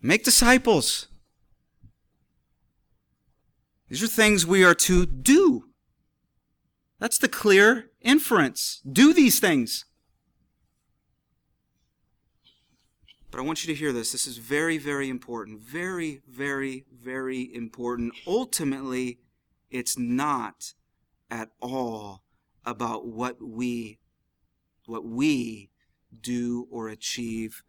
Make 0.00 0.24
disciples. 0.24 1.06
These 3.88 4.02
are 4.02 4.08
things 4.08 4.46
we 4.46 4.64
are 4.64 4.74
to 4.74 5.06
do. 5.06 5.64
That's 6.98 7.18
the 7.18 7.28
clear 7.28 7.90
inference. 8.00 8.80
Do 8.90 9.12
these 9.12 9.38
things. 9.38 9.84
But 13.32 13.40
I 13.40 13.44
want 13.44 13.64
you 13.64 13.72
to 13.72 13.78
hear 13.78 13.92
this. 13.92 14.12
This 14.12 14.26
is 14.26 14.36
very, 14.36 14.76
very 14.76 15.08
important. 15.08 15.58
Very, 15.58 16.20
very, 16.28 16.84
very 16.92 17.50
important. 17.54 18.12
Ultimately, 18.26 19.20
it's 19.70 19.98
not 19.98 20.74
at 21.30 21.48
all 21.58 22.24
about 22.66 23.06
what 23.06 23.38
we 23.40 23.98
what 24.84 25.06
we 25.06 25.70
do 26.20 26.68
or 26.70 26.88
achieve. 26.88 27.62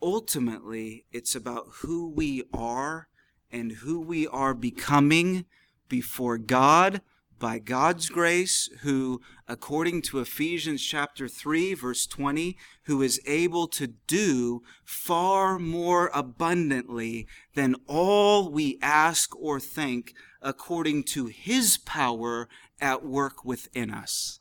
Ultimately, 0.00 1.04
it's 1.12 1.34
about 1.34 1.66
who 1.82 2.08
we 2.08 2.44
are 2.54 3.08
and 3.50 3.72
who 3.72 4.00
we 4.00 4.26
are 4.26 4.54
becoming 4.54 5.44
before 5.90 6.38
God, 6.38 7.02
by 7.38 7.58
God's 7.58 8.08
grace, 8.08 8.68
who, 8.80 9.20
according 9.46 10.02
to 10.02 10.20
Ephesians 10.20 10.82
chapter 10.82 11.28
3, 11.28 11.74
verse 11.74 12.06
20, 12.06 12.56
who 12.84 13.02
is 13.02 13.20
able 13.26 13.68
to 13.68 13.86
do 13.86 14.62
far 14.84 15.58
more 15.58 16.10
abundantly 16.14 17.26
than 17.54 17.76
all 17.86 18.50
we 18.50 18.78
ask 18.82 19.34
or 19.36 19.60
think, 19.60 20.14
according 20.42 21.04
to 21.04 21.26
his 21.26 21.78
power 21.78 22.48
at 22.80 23.04
work 23.04 23.44
within 23.44 23.90
us. 23.90 24.40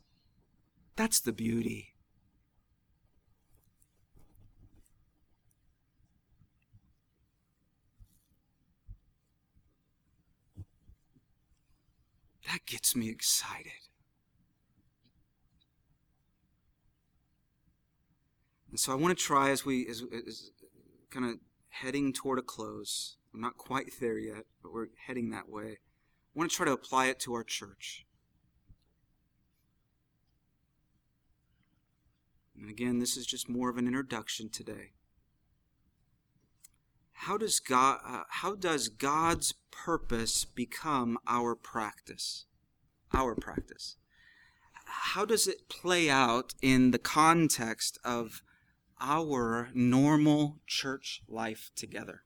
That's 0.95 1.19
the 1.19 1.33
beauty. 1.33 1.93
That 12.47 12.65
gets 12.65 12.95
me 12.95 13.09
excited. 13.09 13.71
And 18.69 18.79
so 18.79 18.91
I 18.91 18.95
want 18.95 19.17
to 19.17 19.23
try 19.23 19.49
as 19.49 19.65
we 19.65 19.87
as, 19.87 20.03
as 20.27 20.51
kind 21.09 21.25
of 21.25 21.39
heading 21.69 22.13
toward 22.13 22.39
a 22.39 22.41
close. 22.41 23.17
I'm 23.33 23.41
not 23.41 23.57
quite 23.57 23.91
there 23.99 24.17
yet, 24.17 24.45
but 24.63 24.73
we're 24.73 24.87
heading 25.05 25.29
that 25.31 25.49
way. 25.49 25.71
I 25.71 26.39
want 26.39 26.49
to 26.49 26.55
try 26.55 26.65
to 26.65 26.71
apply 26.71 27.07
it 27.07 27.19
to 27.21 27.33
our 27.33 27.43
church. 27.43 28.05
And 32.59 32.69
again, 32.69 32.99
this 32.99 33.17
is 33.17 33.25
just 33.25 33.49
more 33.49 33.69
of 33.69 33.77
an 33.77 33.87
introduction 33.87 34.49
today. 34.49 34.93
How 37.21 37.37
does 37.37 37.59
God 37.59 37.99
uh, 38.05 38.23
how 38.29 38.55
does 38.55 38.89
God's 38.89 39.53
purpose 39.71 40.45
become 40.45 41.17
our 41.27 41.55
practice? 41.55 42.45
Our 43.13 43.35
practice. 43.35 43.97
How 44.85 45.25
does 45.25 45.47
it 45.47 45.69
play 45.69 46.09
out 46.09 46.53
in 46.61 46.91
the 46.91 46.99
context 46.99 47.97
of 48.03 48.41
our 48.99 49.69
normal 49.73 50.59
church 50.65 51.23
life 51.27 51.71
together? 51.75 52.23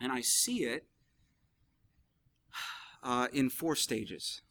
And 0.00 0.12
I 0.12 0.20
see 0.20 0.64
it 0.64 0.86
uh, 3.02 3.28
in 3.32 3.48
four 3.50 3.76
stages. 3.76 4.42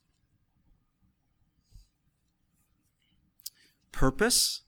purpose, 3.93 4.63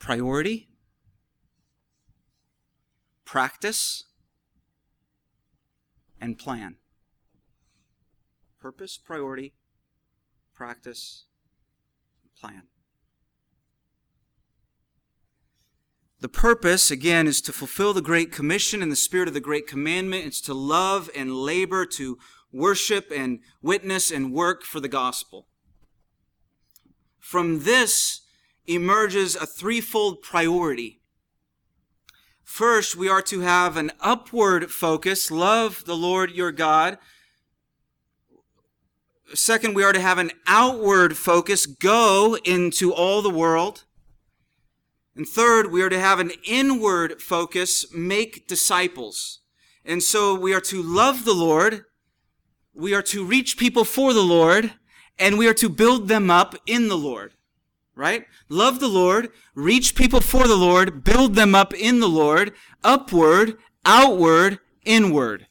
priority, 0.00 0.67
practice, 3.28 4.04
and 6.18 6.38
plan. 6.38 6.76
Purpose, 8.58 8.96
priority, 8.96 9.52
practice, 10.54 11.26
plan. 12.40 12.62
The 16.20 16.30
purpose, 16.30 16.90
again, 16.90 17.26
is 17.26 17.42
to 17.42 17.52
fulfill 17.52 17.92
the 17.92 18.00
Great 18.00 18.32
Commission 18.32 18.80
and 18.80 18.90
the 18.90 18.96
spirit 18.96 19.28
of 19.28 19.34
the 19.34 19.40
Great 19.40 19.66
Commandment. 19.66 20.24
It's 20.24 20.40
to 20.40 20.54
love 20.54 21.10
and 21.14 21.36
labor, 21.36 21.84
to 21.84 22.16
worship 22.50 23.12
and 23.14 23.40
witness 23.60 24.10
and 24.10 24.32
work 24.32 24.62
for 24.62 24.80
the 24.80 24.88
gospel. 24.88 25.48
From 27.18 27.64
this 27.64 28.22
emerges 28.66 29.36
a 29.36 29.44
threefold 29.44 30.22
priority. 30.22 30.97
First, 32.48 32.96
we 32.96 33.10
are 33.10 33.22
to 33.22 33.40
have 33.40 33.76
an 33.76 33.92
upward 34.00 34.70
focus, 34.70 35.30
love 35.30 35.84
the 35.84 35.94
Lord 35.94 36.32
your 36.32 36.50
God. 36.50 36.96
Second, 39.34 39.74
we 39.74 39.84
are 39.84 39.92
to 39.92 40.00
have 40.00 40.16
an 40.16 40.32
outward 40.46 41.16
focus, 41.16 41.66
go 41.66 42.38
into 42.44 42.90
all 42.92 43.20
the 43.20 43.30
world. 43.30 43.84
And 45.14 45.28
third, 45.28 45.70
we 45.70 45.82
are 45.82 45.90
to 45.90 46.00
have 46.00 46.20
an 46.20 46.32
inward 46.42 47.20
focus, 47.20 47.94
make 47.94 48.48
disciples. 48.48 49.40
And 49.84 50.02
so 50.02 50.34
we 50.34 50.54
are 50.54 50.62
to 50.62 50.82
love 50.82 51.26
the 51.26 51.34
Lord, 51.34 51.84
we 52.74 52.94
are 52.94 53.02
to 53.02 53.24
reach 53.26 53.58
people 53.58 53.84
for 53.84 54.14
the 54.14 54.24
Lord, 54.24 54.72
and 55.18 55.36
we 55.36 55.46
are 55.46 55.54
to 55.54 55.68
build 55.68 56.08
them 56.08 56.30
up 56.30 56.56
in 56.66 56.88
the 56.88 56.98
Lord. 56.98 57.34
Right? 57.98 58.26
Love 58.48 58.78
the 58.78 58.86
Lord, 58.86 59.30
reach 59.56 59.96
people 59.96 60.20
for 60.20 60.46
the 60.46 60.54
Lord, 60.54 61.02
build 61.02 61.34
them 61.34 61.56
up 61.56 61.74
in 61.74 61.98
the 61.98 62.08
Lord, 62.08 62.52
upward, 62.84 63.56
outward, 63.84 64.60
inward. 64.84 65.48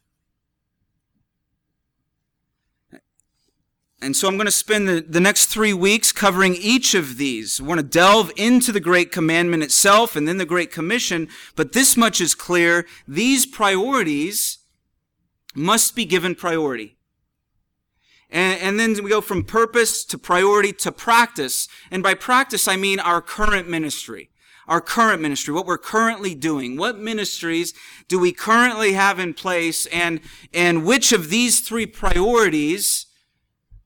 And 4.02 4.16
so 4.16 4.30
I'm 4.30 4.38
going 4.38 4.46
to 4.46 4.52
spend 4.52 4.88
the, 4.88 5.02
the 5.02 5.20
next 5.20 5.48
three 5.48 5.74
weeks 5.74 6.14
covering 6.14 6.56
each 6.56 6.94
of 6.94 7.18
these. 7.18 7.60
I 7.60 7.66
want 7.66 7.82
to 7.82 7.86
delve 7.86 8.32
into 8.38 8.72
the 8.72 8.80
Great 8.80 9.12
Commandment 9.12 9.62
itself 9.62 10.16
and 10.16 10.26
then 10.26 10.38
the 10.38 10.46
Great 10.46 10.72
Commission, 10.72 11.28
but 11.58 11.74
this 11.74 11.98
much 11.98 12.22
is 12.22 12.34
clear. 12.34 12.86
These 13.06 13.46
priorities 13.46 14.60
must 15.54 15.98
be 15.98 16.06
given 16.06 16.34
priority. 16.34 16.97
And, 18.30 18.62
and, 18.62 18.80
then 18.80 19.04
we 19.04 19.10
go 19.10 19.22
from 19.22 19.44
purpose 19.44 20.04
to 20.06 20.18
priority 20.18 20.74
to 20.74 20.92
practice. 20.92 21.68
And 21.90 22.04
by 22.04 22.14
practice, 22.14 22.68
I 22.68 22.76
mean 22.76 23.00
our 23.00 23.22
current 23.22 23.70
ministry. 23.70 24.30
Our 24.68 24.82
current 24.82 25.22
ministry, 25.22 25.54
what 25.54 25.66
we're 25.66 25.78
currently 25.78 26.36
doing. 26.36 26.76
What 26.76 27.00
ministries 27.00 27.74
do 28.10 28.20
we 28.20 28.34
currently 28.34 28.94
have 28.94 29.18
in 29.18 29.34
place? 29.34 29.86
And, 29.88 30.20
and 30.54 30.86
which 30.86 31.14
of 31.14 31.30
these 31.30 31.62
three 31.62 31.86
priorities 31.86 33.07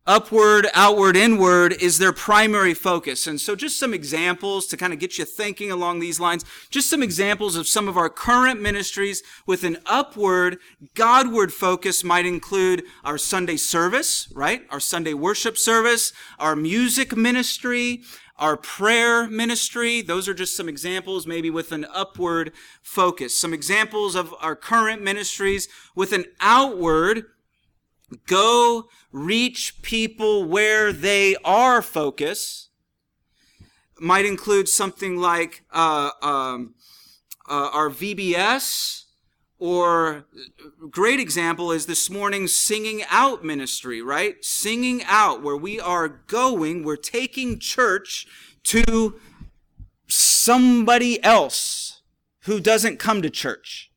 upward, 0.07 0.67
outward, 0.73 1.15
inward 1.15 1.73
is 1.73 1.97
their 1.97 2.11
primary 2.11 2.73
focus. 2.73 3.27
And 3.27 3.39
so 3.39 3.55
just 3.55 3.77
some 3.77 3.93
examples 3.93 4.65
to 4.67 4.77
kind 4.77 4.93
of 4.93 4.99
get 4.99 5.17
you 5.17 5.25
thinking 5.25 5.71
along 5.71 5.99
these 5.99 6.19
lines. 6.19 6.43
Just 6.69 6.89
some 6.89 7.03
examples 7.03 7.55
of 7.55 7.67
some 7.67 7.87
of 7.87 7.97
our 7.97 8.09
current 8.09 8.61
ministries 8.61 9.21
with 9.45 9.63
an 9.63 9.77
upward, 9.85 10.57
Godward 10.95 11.53
focus 11.53 12.03
might 12.03 12.25
include 12.25 12.83
our 13.03 13.17
Sunday 13.17 13.57
service, 13.57 14.27
right? 14.33 14.63
Our 14.69 14.79
Sunday 14.79 15.13
worship 15.13 15.57
service, 15.57 16.13
our 16.39 16.55
music 16.55 17.15
ministry, 17.15 18.01
our 18.37 18.57
prayer 18.57 19.27
ministry. 19.27 20.01
Those 20.01 20.27
are 20.27 20.33
just 20.33 20.57
some 20.57 20.67
examples, 20.67 21.27
maybe 21.27 21.51
with 21.51 21.71
an 21.71 21.85
upward 21.93 22.51
focus. 22.81 23.35
Some 23.35 23.53
examples 23.53 24.15
of 24.15 24.33
our 24.41 24.55
current 24.55 25.03
ministries 25.03 25.67
with 25.95 26.11
an 26.11 26.25
outward 26.39 27.25
Go 28.27 28.89
reach 29.11 29.81
people 29.81 30.43
where 30.45 30.91
they 30.91 31.35
are 31.43 31.81
focus 31.81 32.69
might 34.01 34.25
include 34.25 34.67
something 34.67 35.17
like 35.17 35.63
uh, 35.71 36.09
um, 36.23 36.73
uh, 37.47 37.69
our 37.71 37.89
VBS, 37.89 39.03
or 39.59 40.25
great 40.89 41.19
example 41.19 41.71
is 41.71 41.85
this 41.85 42.09
morning's 42.09 42.55
singing 42.59 43.03
out 43.11 43.45
ministry, 43.45 44.01
right? 44.01 44.43
Singing 44.43 45.03
out, 45.05 45.43
where 45.43 45.55
we 45.55 45.79
are 45.79 46.07
going, 46.07 46.83
we're 46.83 46.95
taking 46.95 47.59
church 47.59 48.25
to 48.63 49.19
somebody 50.07 51.23
else 51.23 52.01
who 52.45 52.59
doesn't 52.59 52.97
come 52.97 53.21
to 53.21 53.29
church. 53.29 53.90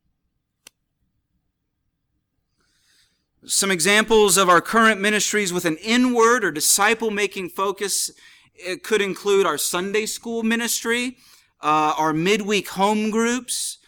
Some 3.47 3.71
examples 3.71 4.39
of 4.39 4.49
our 4.49 4.63
current 4.63 5.03
ministries 5.03 5.53
with 5.53 5.67
an 5.67 5.77
inward 5.77 6.45
or 6.45 6.51
disciple 6.51 7.11
making 7.11 7.51
focus 7.51 8.11
it 8.55 8.83
could 8.83 9.03
include 9.03 9.45
our 9.45 9.59
Sunday 9.59 10.07
school 10.07 10.43
ministry, 10.43 11.19
uh, 11.61 11.93
our 11.99 12.15
midweek 12.15 12.69
home 12.69 13.11
groups, 13.11 13.79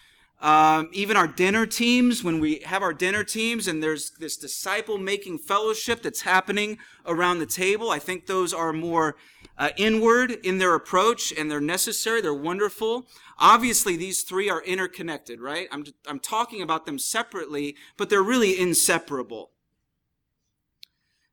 um, 0.42 0.90
even 0.92 1.16
our 1.16 1.26
dinner 1.26 1.64
teams. 1.64 2.22
When 2.22 2.38
we 2.38 2.58
have 2.66 2.82
our 2.82 2.92
dinner 2.92 3.24
teams 3.24 3.66
and 3.66 3.82
there's 3.82 4.10
this 4.20 4.36
disciple 4.36 4.98
making 4.98 5.38
fellowship 5.38 6.02
that's 6.02 6.20
happening 6.20 6.76
around 7.06 7.38
the 7.38 7.46
table, 7.46 7.90
I 7.90 7.98
think 7.98 8.26
those 8.26 8.52
are 8.52 8.74
more 8.74 9.16
uh, 9.58 9.70
inward 9.76 10.32
in 10.42 10.58
their 10.58 10.74
approach 10.74 11.32
and 11.32 11.50
they're 11.50 11.60
necessary. 11.60 12.20
They're 12.20 12.34
wonderful. 12.34 13.06
Obviously, 13.38 13.96
these 13.96 14.22
three 14.22 14.48
are 14.50 14.62
interconnected, 14.62 15.40
right? 15.40 15.68
I'm, 15.70 15.84
I'm 16.06 16.20
talking 16.20 16.62
about 16.62 16.86
them 16.86 16.98
separately, 16.98 17.76
but 17.96 18.10
they're 18.10 18.22
really 18.22 18.58
inseparable. 18.58 19.50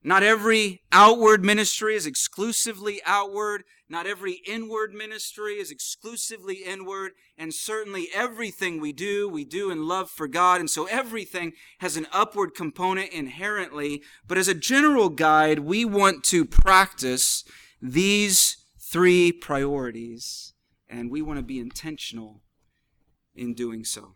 Not 0.05 0.21
every 0.21 0.81
outward 0.91 1.45
ministry 1.45 1.95
is 1.95 2.05
exclusively 2.05 2.99
outward. 3.05 3.63
Not 3.87 4.05
every 4.05 4.41
inward 4.45 4.93
ministry 4.93 5.53
is 5.53 5.71
exclusively 5.71 6.55
inward. 6.55 7.13
And 7.37 7.53
certainly 7.53 8.09
everything 8.13 8.81
we 8.81 8.91
do, 8.91 9.29
we 9.29 9.45
do 9.45 9.71
in 9.71 9.87
love 9.87 10.09
for 10.09 10.27
God. 10.27 10.59
And 10.59 10.69
so 10.69 10.85
everything 10.87 11.53
has 11.79 11.95
an 11.95 12.07
upward 12.11 12.53
component 12.53 13.13
inherently. 13.13 14.03
But 14.27 14.37
as 14.37 14.49
a 14.49 14.53
general 14.53 15.07
guide, 15.07 15.59
we 15.59 15.85
want 15.85 16.25
to 16.25 16.43
practice 16.43 17.45
these 17.83 18.65
three 18.79 19.33
priorities 19.33 20.53
and 20.87 21.11
we 21.11 21.21
want 21.21 21.37
to 21.37 21.43
be 21.43 21.59
intentional 21.59 22.41
in 23.35 23.53
doing 23.53 23.83
so. 23.83 24.15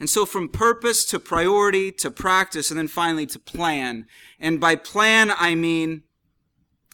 And 0.00 0.10
so 0.10 0.26
from 0.26 0.48
purpose 0.48 1.04
to 1.06 1.20
priority 1.20 1.92
to 1.92 2.10
practice 2.10 2.70
and 2.70 2.78
then 2.78 2.88
finally 2.88 3.26
to 3.26 3.38
plan. 3.38 4.06
And 4.40 4.58
by 4.58 4.74
plan, 4.74 5.30
I 5.38 5.54
mean 5.54 6.02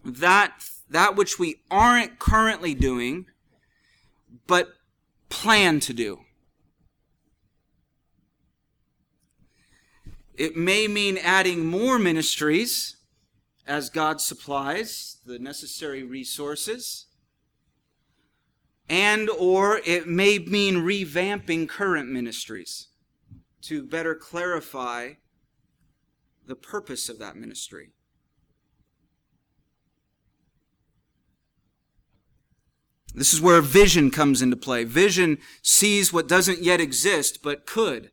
that, 0.05 0.62
that 0.90 1.16
which 1.16 1.38
we 1.38 1.62
aren't 1.70 2.18
currently 2.18 2.74
doing, 2.74 3.24
but 4.46 4.74
plan 5.30 5.80
to 5.80 5.94
do. 5.94 6.20
It 10.34 10.57
may 10.57 10.88
mean 10.88 11.16
adding 11.16 11.64
more 11.64 11.98
ministries 11.98 12.96
as 13.66 13.90
God 13.90 14.20
supplies 14.20 15.18
the 15.24 15.38
necessary 15.38 16.02
resources. 16.02 17.06
And 18.88 19.30
or 19.30 19.80
it 19.86 20.08
may 20.08 20.38
mean 20.38 20.76
revamping 20.76 21.68
current 21.68 22.08
ministries 22.08 22.88
to 23.62 23.84
better 23.84 24.14
clarify 24.14 25.12
the 26.46 26.56
purpose 26.56 27.08
of 27.08 27.18
that 27.20 27.36
ministry. 27.36 27.92
This 33.14 33.32
is 33.32 33.40
where 33.40 33.61
vision 33.61 34.11
comes 34.11 34.42
into 34.42 34.56
play. 34.56 34.84
Vision 34.84 35.38
sees 35.62 36.12
what 36.12 36.28
doesn't 36.28 36.62
yet 36.62 36.80
exist 36.80 37.42
but 37.42 37.66
could 37.66 38.11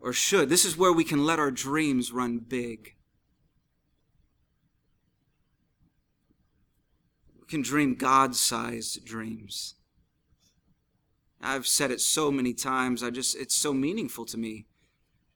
or 0.00 0.12
should. 0.12 0.48
This 0.48 0.64
is 0.64 0.76
where 0.76 0.92
we 0.92 1.04
can 1.04 1.24
let 1.24 1.38
our 1.38 1.50
dreams 1.50 2.12
run 2.12 2.38
big. 2.38 2.95
Can 7.48 7.62
dream 7.62 7.94
God 7.94 8.34
sized 8.34 9.04
dreams. 9.04 9.74
I've 11.40 11.66
said 11.66 11.90
it 11.90 12.00
so 12.00 12.30
many 12.30 12.54
times, 12.54 13.02
I 13.02 13.10
just 13.10 13.36
it's 13.36 13.54
so 13.54 13.72
meaningful 13.72 14.24
to 14.26 14.38
me. 14.38 14.66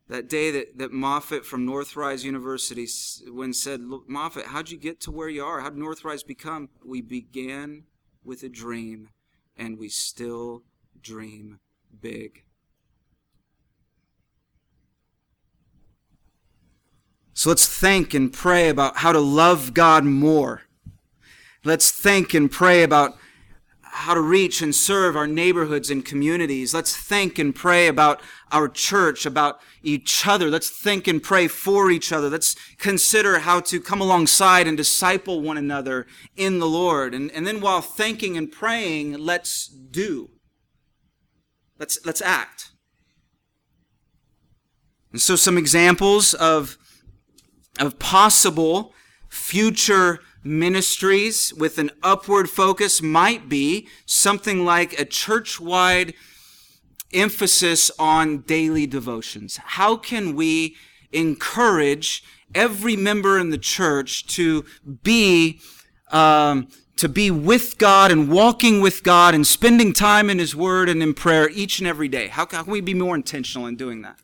That 0.08 0.28
day 0.28 0.50
that, 0.50 0.78
that 0.78 0.90
Moffat 0.90 1.46
from 1.46 1.64
Northrise 1.64 2.24
University, 2.24 2.88
when 3.30 3.52
said, 3.52 3.80
Look, 3.80 4.08
Moffat, 4.08 4.46
how'd 4.46 4.68
you 4.68 4.76
get 4.76 5.00
to 5.02 5.12
where 5.12 5.28
you 5.28 5.44
are? 5.44 5.61
How'd 5.61 5.76
Northrise 5.76 6.26
become? 6.26 6.68
We 6.84 7.00
began 7.00 7.84
with 8.24 8.42
a 8.42 8.48
dream, 8.48 9.11
and 9.56 9.78
we 9.78 9.88
still 9.88 10.64
dream 11.00 11.61
big. 12.00 12.42
So 17.32 17.48
let's 17.48 17.66
think 17.66 18.12
and 18.12 18.32
pray 18.32 18.68
about 18.68 18.96
how 18.98 19.12
to 19.12 19.20
love 19.20 19.74
God 19.74 20.04
more. 20.04 20.62
Let's 21.64 21.90
think 21.90 22.34
and 22.34 22.50
pray 22.50 22.82
about 22.82 23.16
how 23.82 24.14
to 24.14 24.20
reach 24.20 24.62
and 24.62 24.74
serve 24.74 25.16
our 25.16 25.26
neighborhoods 25.26 25.90
and 25.90 26.04
communities. 26.04 26.72
Let's 26.72 26.96
think 26.96 27.38
and 27.38 27.54
pray 27.54 27.88
about 27.88 28.22
our 28.52 28.68
church, 28.68 29.26
about 29.26 29.61
each 29.82 30.26
other. 30.26 30.48
Let's 30.48 30.70
think 30.70 31.08
and 31.08 31.22
pray 31.22 31.48
for 31.48 31.90
each 31.90 32.12
other. 32.12 32.30
Let's 32.30 32.54
consider 32.78 33.40
how 33.40 33.61
to 33.61 33.80
come 33.80 34.00
alongside 34.00 34.68
and 34.68 34.76
disciple 34.76 35.40
one 35.40 35.58
another 35.58 36.06
in 36.36 36.61
the 36.61 36.68
Lord. 36.68 37.14
And, 37.14 37.30
and 37.32 37.46
then 37.46 37.61
while 37.61 37.80
thinking 37.80 38.36
and 38.36 38.50
praying, 38.50 39.18
let's 39.18 39.66
do. 39.66 40.30
Let's, 41.78 41.98
let's 42.06 42.22
act. 42.22 42.70
And 45.12 45.20
so 45.20 45.34
some 45.34 45.58
examples 45.58 46.34
of 46.34 46.78
of 47.78 47.98
possible 47.98 48.94
future 49.28 50.20
ministries 50.43 51.53
with 51.55 51.78
an 51.78 51.91
upward 52.03 52.49
focus 52.49 53.03
might 53.03 53.49
be 53.49 53.88
something 54.07 54.64
like 54.64 54.99
a 54.99 55.05
church-wide 55.05 56.14
emphasis 57.12 57.91
on 57.99 58.38
daily 58.43 58.86
devotions. 58.86 59.59
How 59.59 59.97
can 59.97 60.34
we 60.34 60.76
encourage 61.12 62.22
every 62.55 62.97
member 62.97 63.38
in 63.38 63.51
the 63.51 63.59
church 63.59 64.26
to 64.26 64.64
be 65.03 65.61
um, 66.11 66.68
to 66.97 67.09
be 67.09 67.30
with 67.30 67.78
God 67.78 68.12
and 68.12 68.30
walking 68.30 68.82
with 68.82 69.03
God 69.03 69.34
and 69.34 69.47
spending 69.47 69.95
time 69.95 70.28
in 70.28 70.38
His 70.38 70.55
Word 70.55 70.88
and 70.88 71.03
in 71.03 71.14
prayer 71.14 71.49
each 71.49 71.78
and 71.78 71.88
every 71.88 72.09
day? 72.09 72.26
How, 72.26 72.47
how 72.51 72.62
can 72.62 72.72
we 72.72 72.82
be 72.82 72.93
more 72.93 73.14
intentional 73.14 73.66
in 73.66 73.76
doing 73.76 74.03
that? 74.03 74.18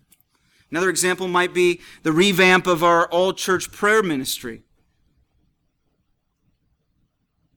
Another 0.70 0.90
example 0.90 1.26
might 1.26 1.54
be 1.54 1.80
the 2.02 2.12
revamp 2.12 2.66
of 2.66 2.84
our 2.84 3.06
all 3.06 3.32
church 3.32 3.72
prayer 3.72 4.02
ministry. 4.02 4.62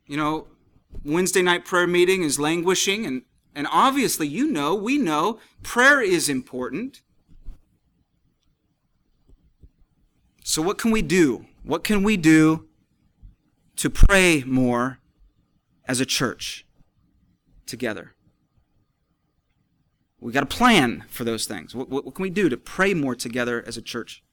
You 0.10 0.18
know, 0.18 0.48
Wednesday 1.06 1.44
night 1.44 1.66
prayer 1.66 1.86
meeting 1.86 2.24
is 2.24 2.40
languishing, 2.40 3.06
and, 3.06 3.22
and 3.54 3.68
obviously, 3.72 4.28
you 4.28 4.52
know, 4.52 4.74
we 4.74 4.98
know 4.98 5.38
prayer 5.62 6.02
is 6.02 6.28
important. 6.28 7.04
So, 10.44 10.64
what 10.64 10.80
can 10.80 10.90
we 10.90 11.04
do? 11.04 11.46
What 11.64 11.84
can 11.84 12.02
we 12.02 12.18
do 12.18 12.66
to 13.76 13.92
pray 13.92 14.44
more 14.48 14.98
as 15.88 16.00
a 16.00 16.08
church 16.08 16.66
together? 17.68 18.16
We 20.20 20.34
got 20.34 20.42
a 20.42 20.48
plan 20.48 21.06
for 21.08 21.24
those 21.24 21.46
things. 21.46 21.76
What, 21.76 21.88
what, 21.88 22.04
what 22.04 22.16
can 22.16 22.24
we 22.24 22.32
do 22.32 22.50
to 22.50 22.58
pray 22.58 22.96
more 22.96 23.14
together 23.14 23.64
as 23.68 23.78
a 23.78 23.82
church? 23.82 24.24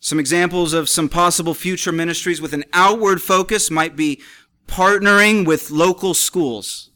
Some 0.00 0.20
examples 0.20 0.72
of 0.72 0.88
some 0.88 1.08
possible 1.08 1.54
future 1.54 1.92
ministries 1.92 2.40
with 2.40 2.52
an 2.52 2.64
outward 2.72 3.22
focus 3.22 3.70
might 3.70 3.96
be 3.96 4.20
partnering 4.66 5.46
with 5.46 5.70
local 5.70 6.14
schools. 6.14 6.90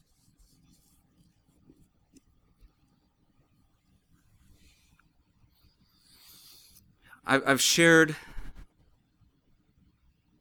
I've 7.26 7.61
shared 7.61 8.16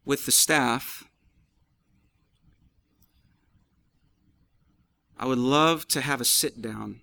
with 0.05 0.25
the 0.25 0.31
staff 0.31 1.03
I 5.19 5.25
would 5.25 5.37
love 5.37 5.85
to 5.89 5.99
have 5.99 6.21
a 6.21 6.25
sit 6.25 6.61
down 6.61 7.01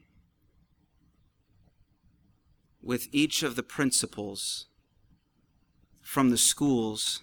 with 2.82 3.08
each 3.12 3.42
of 3.42 3.56
the 3.56 3.62
principals 3.62 4.66
from 6.06 6.30
the 6.30 6.38
schools 6.38 7.20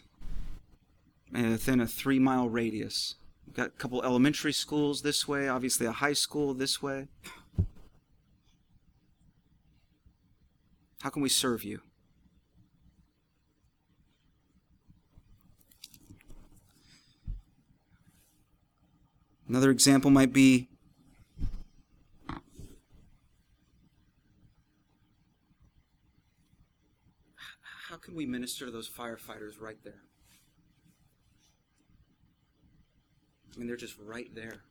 within 1.31 1.79
a 1.79 1.87
three 1.87 2.19
mile 2.19 2.49
radius. 2.49 3.15
We've 3.47 3.55
got 3.55 3.67
a 3.67 3.71
couple 3.71 4.03
elementary 4.03 4.51
schools 4.51 5.03
this 5.03 5.25
way, 5.25 5.47
obviously 5.47 5.87
a 5.87 5.93
high 5.93 6.11
school 6.11 6.53
this 6.53 6.81
way. 6.81 7.07
How 11.01 11.09
can 11.09 11.21
we 11.21 11.29
serve 11.29 11.63
you? 11.63 11.79
Another 19.47 19.71
example 19.71 20.11
might 20.11 20.33
be 20.33 20.67
can 28.03 28.15
we 28.15 28.25
minister 28.25 28.65
to 28.65 28.71
those 28.71 28.89
firefighters 28.89 29.59
right 29.59 29.77
there? 29.83 30.03
I 33.55 33.59
mean, 33.59 33.67
they're 33.67 33.77
just 33.77 33.95
right 33.97 34.33
there. 34.35 34.63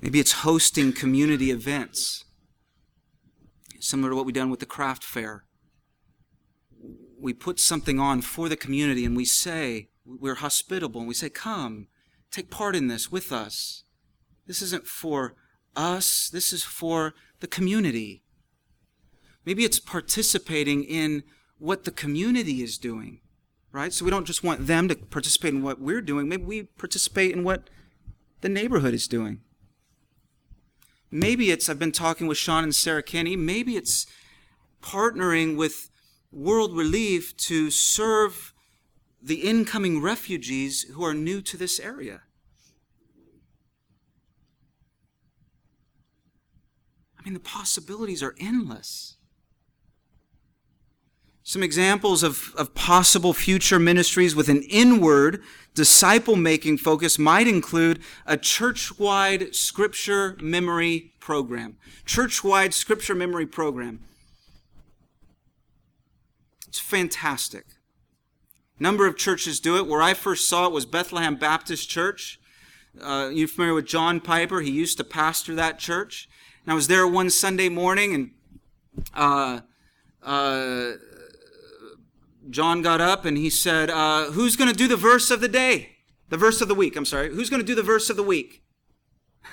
Maybe 0.00 0.18
it's 0.18 0.32
hosting 0.32 0.92
community 0.92 1.50
events, 1.50 2.24
similar 3.80 4.10
to 4.10 4.16
what 4.16 4.24
we've 4.24 4.34
done 4.34 4.50
with 4.50 4.60
the 4.60 4.66
craft 4.66 5.04
fair. 5.04 5.44
We 7.20 7.34
put 7.34 7.60
something 7.60 8.00
on 8.00 8.22
for 8.22 8.48
the 8.48 8.56
community 8.56 9.04
and 9.04 9.14
we 9.14 9.26
say, 9.26 9.89
we're 10.18 10.36
hospitable 10.36 11.00
and 11.00 11.08
we 11.08 11.14
say, 11.14 11.28
Come, 11.28 11.88
take 12.30 12.50
part 12.50 12.76
in 12.76 12.88
this 12.88 13.10
with 13.10 13.32
us. 13.32 13.84
This 14.46 14.62
isn't 14.62 14.86
for 14.86 15.34
us, 15.76 16.28
this 16.28 16.52
is 16.52 16.62
for 16.62 17.14
the 17.40 17.46
community. 17.46 18.22
Maybe 19.44 19.64
it's 19.64 19.80
participating 19.80 20.84
in 20.84 21.22
what 21.58 21.84
the 21.84 21.90
community 21.90 22.62
is 22.62 22.78
doing, 22.78 23.20
right? 23.72 23.92
So 23.92 24.04
we 24.04 24.10
don't 24.10 24.26
just 24.26 24.44
want 24.44 24.66
them 24.66 24.88
to 24.88 24.96
participate 24.96 25.54
in 25.54 25.62
what 25.62 25.80
we're 25.80 26.02
doing. 26.02 26.28
Maybe 26.28 26.44
we 26.44 26.62
participate 26.62 27.34
in 27.34 27.44
what 27.44 27.70
the 28.40 28.48
neighborhood 28.48 28.94
is 28.94 29.08
doing. 29.08 29.40
Maybe 31.10 31.50
it's, 31.50 31.68
I've 31.68 31.78
been 31.78 31.92
talking 31.92 32.26
with 32.26 32.38
Sean 32.38 32.64
and 32.64 32.74
Sarah 32.74 33.02
Kenny, 33.02 33.36
maybe 33.36 33.76
it's 33.76 34.06
partnering 34.82 35.56
with 35.56 35.90
World 36.32 36.76
Relief 36.76 37.36
to 37.38 37.70
serve 37.70 38.54
the 39.22 39.46
incoming 39.48 40.00
refugees 40.00 40.82
who 40.94 41.04
are 41.04 41.14
new 41.14 41.40
to 41.42 41.56
this 41.56 41.78
area. 41.78 42.22
I 47.18 47.22
mean, 47.22 47.34
the 47.34 47.40
possibilities 47.40 48.22
are 48.22 48.34
endless. 48.40 49.16
Some 51.42 51.62
examples 51.62 52.22
of, 52.22 52.54
of 52.56 52.74
possible 52.74 53.32
future 53.32 53.78
ministries 53.78 54.34
with 54.34 54.48
an 54.48 54.62
inward 54.62 55.42
disciple 55.74 56.36
making 56.36 56.78
focus 56.78 57.18
might 57.18 57.48
include 57.48 58.00
a 58.24 58.36
church 58.36 58.98
wide 58.98 59.54
scripture 59.54 60.36
memory 60.40 61.12
program. 61.20 61.76
Church 62.06 62.42
wide 62.44 62.72
scripture 62.72 63.14
memory 63.14 63.46
program. 63.46 64.00
It's 66.68 66.78
fantastic. 66.78 67.66
Number 68.80 69.06
of 69.06 69.16
churches 69.16 69.60
do 69.60 69.76
it. 69.76 69.86
Where 69.86 70.00
I 70.00 70.14
first 70.14 70.48
saw 70.48 70.66
it 70.66 70.72
was 70.72 70.86
Bethlehem 70.86 71.36
Baptist 71.36 71.90
Church. 71.90 72.40
Uh, 73.00 73.30
you 73.30 73.46
familiar 73.46 73.74
with 73.74 73.86
John 73.86 74.20
Piper? 74.20 74.62
He 74.62 74.70
used 74.70 74.96
to 74.96 75.04
pastor 75.04 75.54
that 75.54 75.78
church. 75.78 76.28
And 76.64 76.72
I 76.72 76.74
was 76.74 76.88
there 76.88 77.06
one 77.06 77.28
Sunday 77.28 77.68
morning, 77.68 78.14
and 78.14 78.30
uh, 79.14 79.60
uh, 80.22 80.92
John 82.48 82.80
got 82.80 83.02
up 83.02 83.26
and 83.26 83.36
he 83.36 83.50
said, 83.50 83.90
uh, 83.90 84.30
Who's 84.32 84.56
going 84.56 84.70
to 84.70 84.76
do 84.76 84.88
the 84.88 84.96
verse 84.96 85.30
of 85.30 85.42
the 85.42 85.48
day? 85.48 85.96
The 86.30 86.38
verse 86.38 86.60
of 86.62 86.68
the 86.68 86.74
week, 86.74 86.96
I'm 86.96 87.04
sorry. 87.04 87.34
Who's 87.34 87.50
going 87.50 87.60
to 87.60 87.66
do 87.66 87.74
the 87.74 87.82
verse 87.82 88.08
of 88.08 88.16
the 88.16 88.22
week? 88.22 88.62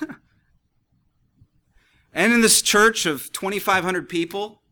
and 2.12 2.32
in 2.32 2.40
this 2.40 2.62
church 2.62 3.04
of 3.04 3.30
2,500 3.32 4.08
people, 4.08 4.62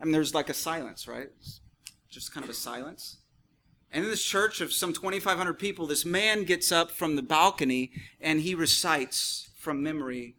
I 0.00 0.04
mean, 0.04 0.12
there's 0.12 0.34
like 0.34 0.48
a 0.48 0.54
silence, 0.54 1.06
right? 1.06 1.28
Just 2.08 2.32
kind 2.32 2.44
of 2.44 2.50
a 2.50 2.54
silence. 2.54 3.18
And 3.92 4.04
in 4.04 4.10
this 4.10 4.24
church 4.24 4.60
of 4.60 4.72
some 4.72 4.92
2,500 4.92 5.54
people, 5.54 5.86
this 5.86 6.04
man 6.04 6.44
gets 6.44 6.70
up 6.72 6.90
from 6.90 7.16
the 7.16 7.22
balcony 7.22 7.92
and 8.20 8.40
he 8.40 8.54
recites 8.54 9.50
from 9.56 9.82
memory 9.82 10.36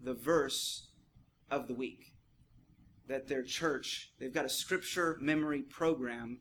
the 0.00 0.14
verse 0.14 0.88
of 1.50 1.68
the 1.68 1.74
week. 1.74 2.12
That 3.06 3.28
their 3.28 3.42
church, 3.42 4.12
they've 4.18 4.32
got 4.32 4.46
a 4.46 4.50
scripture 4.50 5.18
memory 5.20 5.62
program, 5.62 6.40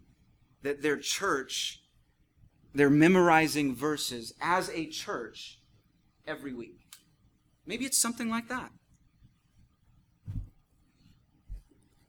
that 0.62 0.82
their 0.82 0.98
church, 0.98 1.82
they're 2.74 2.90
memorizing 2.90 3.76
verses 3.76 4.34
as 4.42 4.70
a 4.70 4.88
church 4.88 5.60
every 6.26 6.54
week. 6.54 6.80
Maybe 7.66 7.86
it's 7.86 7.98
something 7.98 8.30
like 8.30 8.48
that. 8.48 8.72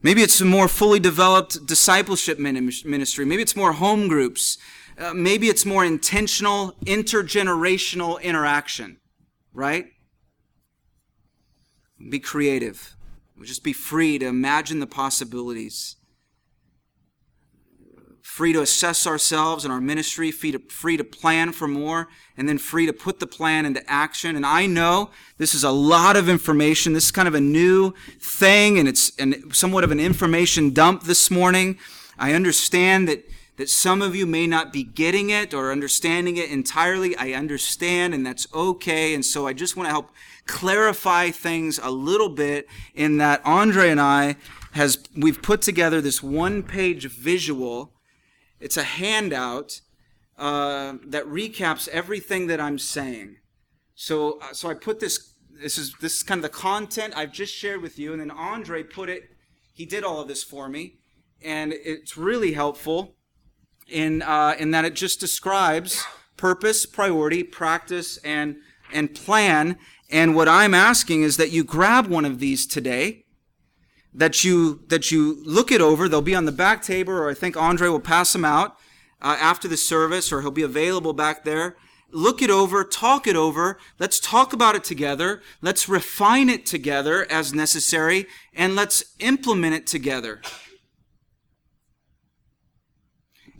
Maybe 0.05 0.21
it's 0.21 0.39
a 0.43 0.45
more 0.45 0.69
fully 0.69 1.01
developed 1.01 1.65
discipleship 1.65 2.39
ministry. 2.39 3.25
Maybe 3.25 3.41
it's 3.41 3.57
more 3.57 3.73
home 3.73 4.07
groups. 4.07 4.59
Uh, 4.99 5.15
maybe 5.15 5.49
it's 5.49 5.65
more 5.65 5.83
intentional 5.83 6.75
intergenerational 6.85 8.23
interaction, 8.23 8.99
right? 9.55 9.87
Be 12.11 12.19
creative. 12.19 12.95
Just 13.43 13.65
be 13.65 13.73
free 13.73 14.19
to 14.19 14.27
imagine 14.27 14.79
the 14.79 14.87
possibilities. 14.87 15.97
Free 18.35 18.53
to 18.53 18.63
assess 18.63 19.07
ourselves 19.07 19.65
and 19.65 19.73
our 19.73 19.81
ministry, 19.81 20.33
free 20.33 20.51
to, 20.51 20.59
free 20.59 20.97
to 20.97 21.05
plan 21.05 21.53
for 21.53 21.69
more, 21.69 22.09
and 22.37 22.49
then 22.49 22.59
free 22.59 22.85
to 22.85 22.93
put 22.93 23.21
the 23.21 23.29
plan 23.29 23.65
into 23.65 23.89
action. 23.89 24.35
And 24.35 24.45
I 24.45 24.67
know 24.67 25.11
this 25.39 25.55
is 25.55 25.63
a 25.63 25.71
lot 25.71 26.17
of 26.17 26.29
information. 26.29 26.95
This 26.95 27.05
is 27.05 27.11
kind 27.13 27.29
of 27.29 27.37
a 27.37 27.41
new 27.41 27.95
thing, 28.19 28.77
and 28.77 28.89
it's 28.89 29.17
an, 29.21 29.53
somewhat 29.53 29.85
of 29.85 29.93
an 29.93 30.01
information 30.01 30.73
dump 30.73 31.05
this 31.05 31.31
morning. 31.31 31.79
I 32.19 32.33
understand 32.33 33.07
that 33.07 33.25
that 33.57 33.71
some 33.71 34.03
of 34.03 34.17
you 34.17 34.27
may 34.27 34.49
not 34.49 34.73
be 34.73 34.83
getting 34.83 35.31
it 35.31 35.55
or 35.55 35.71
understanding 35.71 36.37
it 36.37 36.51
entirely. 36.51 37.15
I 37.17 37.35
understand, 37.35 38.15
and 38.15 38.27
that's 38.27 38.49
okay. 38.53 39.15
And 39.15 39.25
so 39.25 39.47
I 39.47 39.53
just 39.53 39.77
want 39.77 39.87
to 39.87 39.93
help 39.93 40.11
clarify 40.45 41.31
things 41.31 41.79
a 41.81 41.93
little 41.93 42.31
bit 42.31 42.67
in 42.97 43.19
that 43.19 43.43
Andre 43.45 43.91
and 43.91 44.01
I 44.01 44.35
has 44.73 44.99
we've 45.17 45.41
put 45.41 45.63
together 45.63 46.01
this 46.01 46.21
one 46.21 46.65
page 46.65 47.09
visual. 47.09 47.94
It's 48.65 48.77
a 48.77 48.83
handout 48.83 49.81
uh, 50.39 50.95
that 51.07 51.25
recaps 51.27 51.87
everything 51.89 52.47
that 52.49 52.61
I'm 52.61 52.79
saying. 52.79 53.37
So 53.95 54.39
uh, 54.41 54.53
so 54.53 54.71
I 54.71 54.75
put 54.75 55.01
this. 55.01 55.35
This 55.63 55.79
is 55.79 55.95
this 56.01 56.17
is 56.17 56.23
kind 56.23 56.39
of 56.39 56.43
the 56.43 56.59
content 56.59 57.15
I've 57.17 57.33
just 57.33 57.55
shared 57.55 57.83
with 57.83 57.99
you, 57.99 58.13
and 58.13 58.21
then 58.21 58.31
Andre 58.31 58.83
put 58.83 59.09
it. 59.09 59.25
He 59.73 59.87
did 59.87 60.03
all 60.03 60.21
of 60.21 60.29
this 60.29 60.43
for 60.43 60.69
me, 60.69 60.99
and 61.43 61.73
it's 61.73 62.17
really 62.17 62.53
helpful 62.55 63.17
in 63.87 64.23
uh, 64.23 64.55
in 64.59 64.71
that 64.73 64.85
it 64.85 64.95
just 64.95 65.21
describes 65.21 66.05
purpose, 66.37 66.87
priority, 66.87 67.45
practice, 67.45 68.17
and 68.19 68.57
and 68.93 69.15
plan 69.15 69.79
and 70.11 70.35
what 70.35 70.49
I'm 70.49 70.75
asking 70.75 71.23
is 71.23 71.37
that 71.39 71.51
you 71.51 71.65
grab 71.65 72.07
one 72.07 72.25
of 72.25 72.39
these 72.39 72.67
today, 72.67 73.24
that 74.15 74.45
you, 74.45 74.81
that 74.89 75.11
you 75.11 75.43
look 75.45 75.73
it 75.73 75.81
over. 75.81 76.09
They'll 76.09 76.23
be 76.23 76.35
on 76.35 76.45
the 76.45 76.53
back 76.53 76.83
table, 76.83 77.13
or 77.13 77.29
I 77.29 77.35
think 77.35 77.57
Andre 77.57 77.89
will 77.89 78.01
pass 78.01 78.33
them 78.33 78.45
out 78.45 78.77
uh, 79.21 79.37
after 79.41 79.67
the 79.67 79.77
service, 79.77 80.33
or 80.33 80.41
he'll 80.41 80.51
be 80.51 80.63
available 80.63 81.13
back 81.13 81.45
there. 81.45 81.77
Look 82.11 82.41
it 82.41 82.51
over, 82.51 82.85
talk 82.85 83.27
it 83.27 83.35
over. 83.35 83.79
Let's 83.99 84.21
talk 84.21 84.53
about 84.53 84.77
it 84.77 84.85
together. 84.85 85.43
Let's 85.61 85.89
refine 85.89 86.49
it 86.49 86.65
together 86.65 87.27
as 87.29 87.53
necessary, 87.53 88.27
and 88.55 88.77
let's 88.77 89.03
implement 89.19 89.75
it 89.75 89.87
together. 89.87 90.41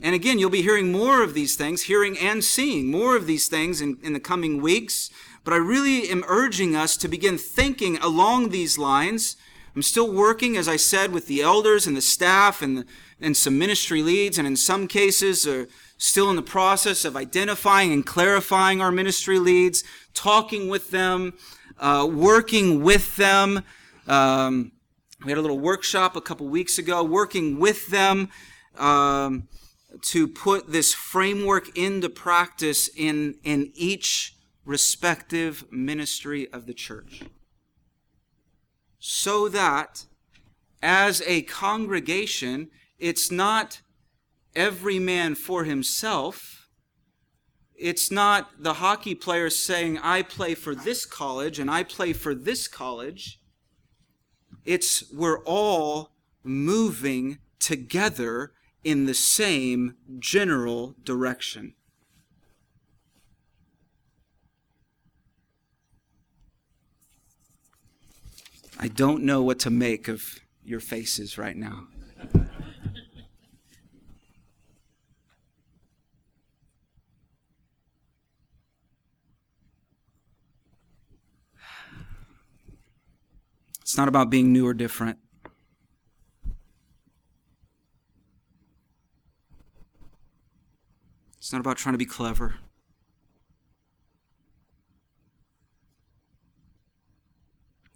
And 0.01 0.15
again, 0.15 0.39
you'll 0.39 0.49
be 0.49 0.61
hearing 0.61 0.91
more 0.91 1.21
of 1.21 1.33
these 1.33 1.55
things, 1.55 1.83
hearing 1.83 2.17
and 2.17 2.43
seeing 2.43 2.91
more 2.91 3.15
of 3.15 3.27
these 3.27 3.47
things 3.47 3.81
in, 3.81 3.97
in 4.03 4.13
the 4.13 4.19
coming 4.19 4.61
weeks. 4.61 5.09
But 5.43 5.53
I 5.53 5.57
really 5.57 6.09
am 6.09 6.23
urging 6.27 6.75
us 6.75 6.95
to 6.97 7.07
begin 7.07 7.37
thinking 7.37 7.97
along 7.97 8.49
these 8.49 8.77
lines. 8.77 9.35
I'm 9.75 9.81
still 9.81 10.09
working, 10.09 10.55
as 10.55 10.69
I 10.69 10.77
said, 10.77 11.11
with 11.11 11.27
the 11.27 11.41
elders 11.41 11.85
and 11.85 11.97
the 11.97 12.01
staff 12.01 12.61
and, 12.61 12.85
and 13.19 13.35
some 13.35 13.59
ministry 13.59 14.01
leads, 14.01 14.37
and 14.37 14.47
in 14.47 14.55
some 14.55 14.87
cases 14.87 15.45
are 15.45 15.67
still 15.97 16.29
in 16.29 16.37
the 16.37 16.41
process 16.41 17.03
of 17.03 17.17
identifying 17.17 17.91
and 17.91 18.05
clarifying 18.05 18.79
our 18.79 18.91
ministry 18.91 19.37
leads, 19.37 19.83
talking 20.13 20.69
with 20.69 20.91
them, 20.91 21.33
uh, 21.77 22.07
working 22.09 22.83
with 22.83 23.17
them. 23.17 23.63
Um, 24.07 24.71
we 25.25 25.31
had 25.31 25.37
a 25.37 25.41
little 25.41 25.59
workshop 25.59 26.15
a 26.15 26.21
couple 26.21 26.47
weeks 26.47 26.77
ago, 26.77 27.03
working 27.03 27.59
with 27.59 27.87
them 27.87 28.29
um, 28.77 29.49
to 30.03 30.27
put 30.27 30.71
this 30.71 30.93
framework 30.93 31.77
into 31.77 32.09
practice 32.09 32.89
in, 32.95 33.35
in 33.43 33.71
each 33.75 34.35
respective 34.63 35.65
ministry 35.69 36.47
of 36.53 36.65
the 36.65 36.73
church. 36.73 37.23
So 39.07 39.49
that 39.49 40.07
as 40.81 41.21
a 41.27 41.43
congregation, 41.43 42.71
it's 42.97 43.29
not 43.29 43.81
every 44.55 44.97
man 44.97 45.35
for 45.35 45.63
himself. 45.63 46.69
It's 47.75 48.09
not 48.09 48.49
the 48.57 48.73
hockey 48.73 49.13
player 49.13 49.51
saying, 49.51 49.99
I 49.99 50.23
play 50.23 50.55
for 50.55 50.73
this 50.73 51.05
college 51.05 51.59
and 51.59 51.69
I 51.69 51.83
play 51.83 52.13
for 52.13 52.33
this 52.33 52.67
college. 52.67 53.39
It's 54.65 55.03
we're 55.13 55.43
all 55.43 56.09
moving 56.43 57.37
together 57.59 58.53
in 58.83 59.05
the 59.05 59.13
same 59.13 59.97
general 60.17 60.95
direction. 61.03 61.75
I 68.77 68.87
don't 68.89 69.23
know 69.23 69.41
what 69.41 69.59
to 69.59 69.69
make 69.69 70.07
of 70.07 70.39
your 70.63 70.79
faces 70.79 71.37
right 71.37 71.55
now. 71.55 71.87
It's 83.81 83.97
not 83.97 84.07
about 84.07 84.29
being 84.29 84.51
new 84.51 84.67
or 84.67 84.73
different. 84.73 85.19
It's 91.37 91.53
not 91.53 91.61
about 91.61 91.77
trying 91.77 91.93
to 91.93 91.99
be 91.99 92.05
clever. 92.05 92.55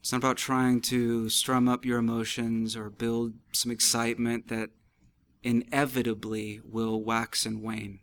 It's 0.09 0.11
not 0.11 0.23
about 0.27 0.37
trying 0.37 0.81
to 0.81 1.29
strum 1.29 1.69
up 1.69 1.85
your 1.85 1.99
emotions 1.99 2.75
or 2.75 2.89
build 2.89 3.33
some 3.51 3.71
excitement 3.71 4.47
that 4.47 4.71
inevitably 5.43 6.61
will 6.65 7.03
wax 7.03 7.45
and 7.45 7.61
wane. 7.61 7.99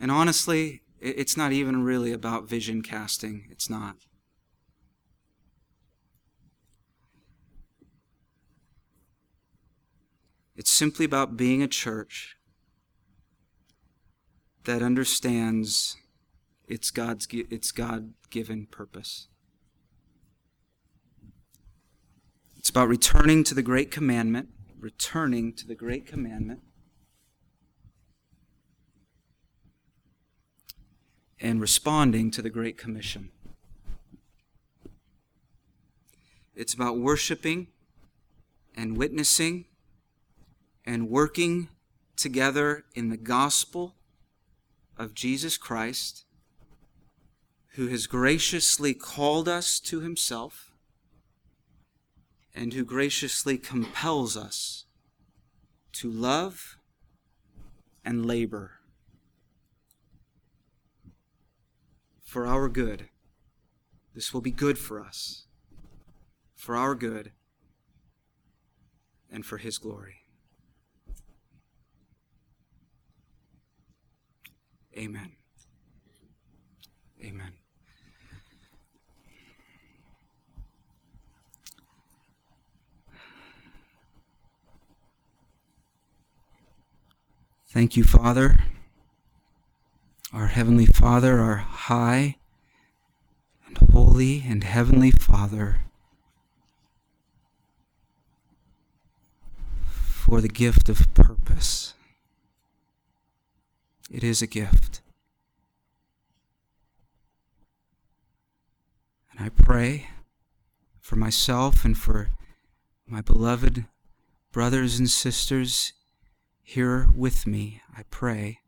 And 0.00 0.10
honestly, 0.10 0.80
it's 0.98 1.36
not 1.36 1.52
even 1.52 1.84
really 1.84 2.10
about 2.10 2.48
vision 2.48 2.80
casting. 2.80 3.48
It's 3.50 3.68
not. 3.68 3.96
It's 10.56 10.72
simply 10.72 11.04
about 11.04 11.36
being 11.36 11.62
a 11.62 11.68
church 11.68 12.38
that 14.64 14.80
understands 14.80 15.98
its 16.66 16.90
God's 16.90 17.28
its 17.30 17.72
God-given 17.72 18.68
purpose. 18.70 19.28
It's 22.68 22.76
about 22.76 22.88
returning 22.88 23.44
to 23.44 23.54
the 23.54 23.62
great 23.62 23.90
commandment 23.90 24.50
returning 24.78 25.54
to 25.54 25.66
the 25.66 25.74
great 25.74 26.04
commandment 26.04 26.60
and 31.40 31.62
responding 31.62 32.30
to 32.32 32.42
the 32.42 32.50
Great 32.50 32.76
Commission. 32.76 33.30
It's 36.54 36.74
about 36.74 36.98
worshiping 36.98 37.68
and 38.76 38.98
witnessing 38.98 39.64
and 40.84 41.08
working 41.08 41.70
together 42.16 42.84
in 42.94 43.08
the 43.08 43.16
gospel 43.16 43.94
of 44.98 45.14
Jesus 45.14 45.56
Christ, 45.56 46.26
who 47.76 47.86
has 47.86 48.06
graciously 48.06 48.92
called 48.92 49.48
us 49.48 49.80
to 49.80 50.00
himself 50.00 50.67
and 52.58 52.72
who 52.72 52.84
graciously 52.84 53.56
compels 53.56 54.36
us 54.36 54.84
to 55.92 56.10
love 56.10 56.76
and 58.04 58.26
labor 58.26 58.80
for 62.20 62.48
our 62.48 62.68
good. 62.68 63.10
This 64.12 64.34
will 64.34 64.40
be 64.40 64.50
good 64.50 64.76
for 64.76 65.00
us, 65.00 65.44
for 66.56 66.74
our 66.74 66.96
good, 66.96 67.30
and 69.30 69.46
for 69.46 69.58
His 69.58 69.78
glory. 69.78 70.16
Amen. 74.96 75.30
Amen. 77.22 77.57
Thank 87.68 87.96
you, 87.96 88.04
Father 88.04 88.58
our 90.32 90.48
Heavenly 90.48 90.86
Father, 90.86 91.40
our 91.40 91.56
high 91.56 92.36
and 93.66 93.78
holy 93.92 94.44
and 94.46 94.62
heavenly 94.62 95.10
Father, 95.10 95.80
for 99.86 100.40
the 100.40 100.48
gift 100.48 100.88
of 100.88 101.12
purpose. 101.14 101.94
It 104.10 104.22
is 104.22 104.42
a 104.42 104.46
gift. 104.46 105.00
And 109.30 109.40
I 109.40 109.48
pray 109.48 110.08
for 111.00 111.16
myself 111.16 111.84
and 111.86 111.96
for 111.96 112.28
my 113.06 113.22
beloved 113.22 113.86
brothers 114.52 114.98
and 114.98 115.08
sisters 115.08 115.94
here 116.68 117.08
with 117.14 117.46
me. 117.46 117.80
I 117.96 118.02
pray 118.10 118.58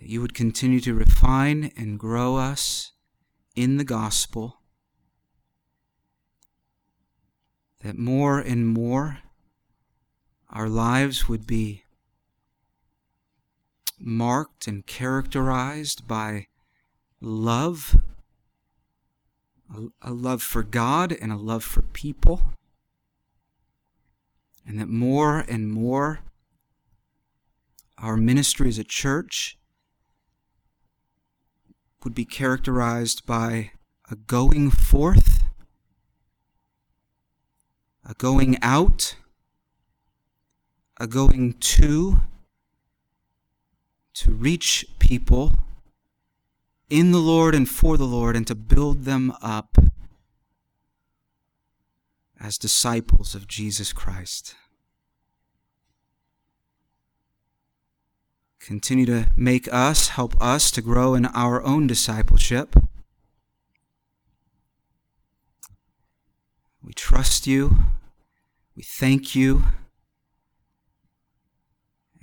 that 0.00 0.08
you 0.08 0.20
would 0.20 0.34
continue 0.34 0.80
to 0.80 0.92
refine 0.92 1.70
and 1.76 2.00
grow 2.00 2.34
us 2.34 2.90
in 3.54 3.76
the 3.76 3.84
gospel, 3.84 4.56
that 7.84 7.96
more 7.96 8.40
and 8.40 8.66
more 8.66 9.18
our 10.50 10.68
lives 10.68 11.28
would 11.28 11.46
be 11.46 11.84
marked 14.00 14.66
and 14.66 14.84
characterized 14.84 16.08
by 16.08 16.48
love, 17.20 17.94
a, 20.02 20.10
love 20.10 20.42
for 20.42 20.64
God 20.64 21.12
and 21.12 21.30
a 21.30 21.36
love 21.36 21.62
for 21.62 21.82
people, 21.82 22.42
and 24.68 24.78
that 24.78 24.88
more 24.88 25.38
and 25.48 25.72
more 25.72 26.20
our 27.96 28.18
ministry 28.18 28.68
as 28.68 28.78
a 28.78 28.84
church 28.84 29.58
would 32.04 32.14
be 32.14 32.26
characterized 32.26 33.24
by 33.24 33.72
a 34.10 34.14
going 34.14 34.70
forth, 34.70 35.42
a 38.08 38.12
going 38.14 38.58
out, 38.60 39.16
a 41.00 41.06
going 41.06 41.54
to, 41.54 42.20
to 44.12 44.32
reach 44.32 44.84
people 44.98 45.54
in 46.90 47.10
the 47.10 47.18
Lord 47.18 47.54
and 47.54 47.68
for 47.68 47.96
the 47.96 48.04
Lord 48.04 48.36
and 48.36 48.46
to 48.46 48.54
build 48.54 49.04
them 49.04 49.32
up 49.40 49.78
as 52.40 52.58
disciples 52.58 53.34
of 53.34 53.48
Jesus 53.48 53.92
Christ. 53.92 54.54
Continue 58.60 59.06
to 59.06 59.28
make 59.36 59.72
us, 59.72 60.08
help 60.08 60.34
us 60.40 60.70
to 60.72 60.82
grow 60.82 61.14
in 61.14 61.26
our 61.26 61.62
own 61.62 61.86
discipleship. 61.86 62.76
We 66.82 66.92
trust 66.92 67.46
you. 67.46 67.76
We 68.76 68.82
thank 68.82 69.34
you. 69.34 69.64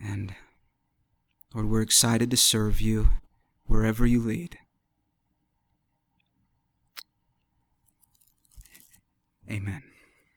And 0.02 0.36
Lord, 1.54 1.70
we're 1.70 1.82
excited 1.82 2.30
to 2.32 2.38
serve 2.38 2.80
you 2.80 3.10
wherever 3.66 4.06
you 4.06 4.22
lead. 4.22 4.58
Amen. 9.50 9.84